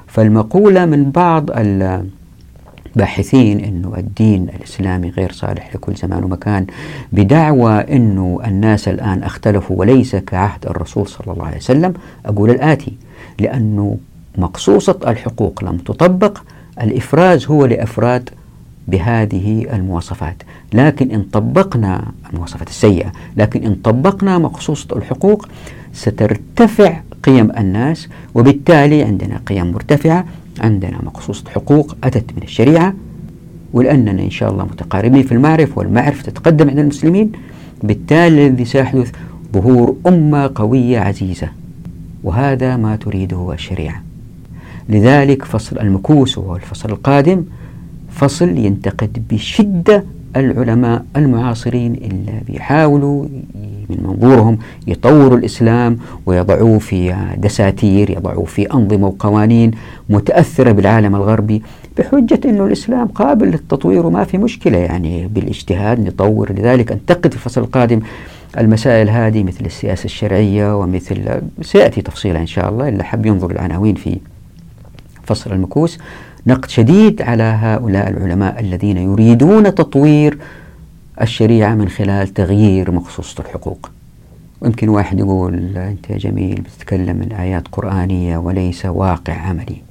فالمقولة 0.07 0.85
من 0.85 1.11
بعض 1.11 1.49
الباحثين 2.95 3.59
أنه 3.59 3.93
الدين 3.97 4.49
الإسلامي 4.59 5.09
غير 5.09 5.31
صالح 5.31 5.75
لكل 5.75 5.95
زمان 5.95 6.23
ومكان 6.23 6.65
بدعوى 7.13 7.73
أنه 7.73 8.39
الناس 8.45 8.87
الآن 8.87 9.23
اختلفوا 9.23 9.75
وليس 9.79 10.15
كعهد 10.15 10.65
الرسول 10.65 11.07
صلى 11.07 11.33
الله 11.33 11.45
عليه 11.45 11.57
وسلم 11.57 11.93
أقول 12.25 12.49
الآتي. 12.49 12.93
لأنه 13.39 13.97
مقصوصة 14.37 14.99
الحقوق 15.07 15.63
لم 15.63 15.77
تطبق 15.77 16.37
الإفراز 16.81 17.45
هو 17.45 17.65
لأفراد 17.65 18.29
بهذه 18.87 19.67
المواصفات. 19.73 20.43
لكن 20.73 21.11
إن 21.11 21.23
طبقنا 21.23 22.11
المواصفات 22.33 22.67
السيئة 22.67 23.11
لكن 23.37 23.63
إن 23.63 23.75
طبقنا 23.75 24.37
مقصوصة 24.37 24.97
الحقوق 24.97 25.47
سترتفع 25.93 26.99
قيم 27.23 27.51
الناس 27.57 28.07
وبالتالي 28.35 29.03
عندنا 29.03 29.41
قيم 29.47 29.71
مرتفعة 29.71 30.25
عندنا 30.59 30.97
مقصوصة 31.03 31.49
حقوق 31.49 31.95
أتت 32.03 32.25
من 32.37 32.43
الشريعة 32.43 32.93
ولأننا 33.73 34.21
إن 34.21 34.29
شاء 34.29 34.51
الله 34.51 34.63
متقاربين 34.63 35.23
في 35.23 35.31
المعرفة 35.31 35.79
والمعرفة 35.79 36.23
تتقدم 36.23 36.69
عند 36.69 36.79
المسلمين 36.79 37.31
بالتالي 37.83 38.47
الذي 38.47 38.65
سيحدث 38.65 39.11
ظهور 39.53 39.95
أمة 40.07 40.51
قوية 40.55 40.99
عزيزة. 40.99 41.49
وهذا 42.23 42.77
ما 42.77 42.95
تريده 42.95 43.53
الشريعة. 43.53 44.03
لذلك 44.89 45.45
فصل 45.45 45.79
المكوس 45.79 46.37
وهو 46.37 46.55
الفصل 46.55 46.89
القادم 46.89 47.43
فصل 48.11 48.57
ينتقد 48.57 49.23
بشدة 49.29 50.03
العلماء 50.35 51.05
المعاصرين 51.17 51.93
اللي 51.93 52.41
بيحاولوا 52.47 53.25
من 53.89 53.97
منظورهم 54.03 54.57
يطوروا 54.87 55.37
الإسلام 55.37 55.97
ويضعوه 56.25 56.79
في 56.79 57.15
دساتير 57.37 58.09
يضعوه 58.09 58.45
في 58.45 58.73
أنظمة 58.73 59.07
وقوانين 59.07 59.71
متأثرة 60.09 60.71
بالعالم 60.71 61.15
الغربي 61.15 61.61
بحجة 61.97 62.39
أنه 62.45 62.65
الإسلام 62.65 63.07
قابل 63.07 63.47
للتطوير 63.47 64.05
وما 64.05 64.23
في 64.23 64.37
مشكلة 64.37 64.77
يعني 64.77 65.27
بالاجتهاد 65.27 66.07
نطور. 66.07 66.51
لذلك 66.51 66.91
أنتقد 66.91 67.31
في 67.31 67.35
الفصل 67.35 67.61
القادم 67.61 67.99
المسائل 68.57 69.09
هذه 69.09 69.43
مثل 69.43 69.65
السياسة 69.65 70.05
الشرعية 70.05 70.79
ومثل 70.79 71.41
سيأتي 71.61 72.01
تفصيلها 72.01 72.41
إن 72.41 72.47
شاء 72.47 72.69
الله 72.69 72.87
اللي 72.89 73.03
حب 73.03 73.25
ينظر 73.25 73.51
العناوين 73.51 73.95
في 73.95 74.17
فصل 75.23 75.51
المكوس. 75.51 75.97
نقد 76.47 76.69
شديد 76.69 77.21
على 77.21 77.43
هؤلاء 77.43 78.09
العلماء 78.09 78.59
الذين 78.59 78.97
يريدون 78.97 79.75
تطوير 79.75 80.37
الشريعة 81.21 81.75
من 81.75 81.89
خلال 81.89 82.27
تغيير 82.27 82.91
مخصوصة 82.91 83.43
الحقوق. 83.43 83.89
ويمكن 84.61 84.89
واحد 84.89 85.19
يقول 85.19 85.77
أنت 85.77 86.09
يا 86.09 86.17
جميل 86.17 86.61
بتتكلم 86.61 87.15
من 87.15 87.31
آيات 87.31 87.67
قرآنية 87.71 88.37
وليس 88.37 88.85
واقع 88.85 89.33
عملي. 89.33 89.81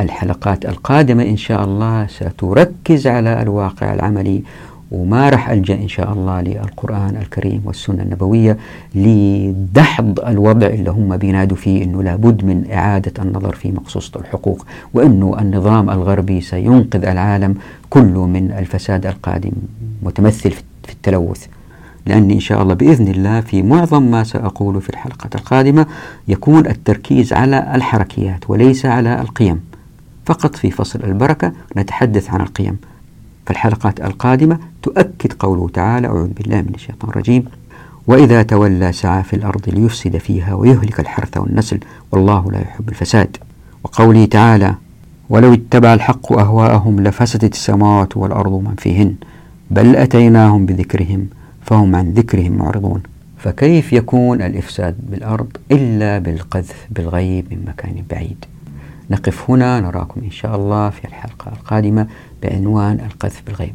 الحلقات 0.00 0.64
القادمة 0.66 1.22
إن 1.22 1.36
شاء 1.36 1.64
الله 1.64 2.06
ستركز 2.06 3.06
على 3.06 3.42
الواقع 3.42 3.94
العملي 3.94 4.42
وما 4.90 5.28
راح 5.28 5.50
ألجأ 5.50 5.74
إن 5.74 5.88
شاء 5.88 6.12
الله 6.12 6.40
للقرآن 6.40 7.16
الكريم 7.16 7.62
والسنة 7.64 8.02
النبوية 8.02 8.56
لدحض 8.94 10.20
الوضع 10.20 10.66
اللي 10.66 10.90
هم 10.90 11.16
بينادوا 11.16 11.56
فيه 11.56 11.84
أنه 11.84 12.02
لابد 12.02 12.44
من 12.44 12.70
إعادة 12.72 13.22
النظر 13.22 13.54
في 13.54 13.72
مقصوصة 13.72 14.20
الحقوق 14.20 14.66
وأنه 14.94 15.36
النظام 15.40 15.90
الغربي 15.90 16.40
سينقذ 16.40 17.04
العالم 17.04 17.54
كله 17.90 18.26
من 18.26 18.52
الفساد 18.52 19.06
القادم 19.06 19.52
متمثل 20.02 20.50
في 20.84 20.92
التلوث. 20.92 21.46
لأني 22.06 22.34
إن 22.34 22.40
شاء 22.40 22.62
الله 22.62 22.74
بإذن 22.74 23.08
الله 23.08 23.40
في 23.40 23.62
معظم 23.62 24.02
ما 24.02 24.24
سأقوله 24.24 24.80
في 24.80 24.90
الحلقة 24.90 25.30
القادمة 25.34 25.86
يكون 26.28 26.66
التركيز 26.66 27.32
على 27.32 27.72
الحركيات 27.74 28.50
وليس 28.50 28.86
على 28.86 29.20
القيم. 29.20 29.60
فقط 30.26 30.56
في 30.56 30.70
فصل 30.70 31.00
البركة 31.04 31.52
نتحدث 31.76 32.30
عن 32.30 32.40
القيم. 32.40 32.76
فالحلقات 33.48 34.00
القادمة 34.00 34.58
تؤكد 34.82 35.32
قوله 35.32 35.68
تعالى 35.68 36.06
أعوذ 36.06 36.26
بالله 36.26 36.60
من 36.62 36.74
الشيطان 36.74 37.10
الرجيم. 37.10 37.44
وإذا 38.06 38.42
تولى 38.42 38.92
سعى 38.92 39.22
في 39.22 39.36
الأرض 39.36 39.68
ليفسد 39.68 40.16
فيها 40.16 40.54
ويهلك 40.54 41.00
الحرث 41.00 41.36
والنسل 41.36 41.80
والله 42.12 42.52
لا 42.52 42.60
يحب 42.60 42.88
الفساد. 42.88 43.36
وقوله 43.84 44.24
تعالى 44.24 44.74
ولو 45.30 45.54
اتبع 45.54 45.94
الحق 45.94 46.32
أهواءهم 46.32 47.00
لفسدت 47.00 47.52
السماوات 47.54 48.16
والأرض 48.16 48.52
من 48.52 48.74
فيهن 48.78 49.14
بل 49.70 49.96
أتيناهم 49.96 50.66
بذكرهم 50.66 51.26
فهم 51.62 51.96
عن 51.96 52.10
ذكرهم 52.12 52.52
معرضون. 52.52 53.02
فكيف 53.38 53.92
يكون 53.92 54.42
الإفساد 54.42 54.96
بالأرض 55.10 55.56
إلا 55.70 56.18
بالقذف 56.18 56.86
بالغيب 56.90 57.46
من 57.50 57.64
مكان 57.68 58.04
بعيد؟ 58.10 58.44
نقف 59.10 59.50
هنا 59.50 59.80
نراكم 59.80 60.20
إن 60.24 60.30
شاء 60.30 60.56
الله 60.56 60.90
في 60.90 61.04
الحلقة 61.04 61.52
القادمة. 61.52 62.06
بعنوان 62.42 63.00
القذف 63.00 63.42
بالغيب. 63.46 63.74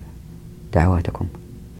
دعواتكم. 0.73 1.27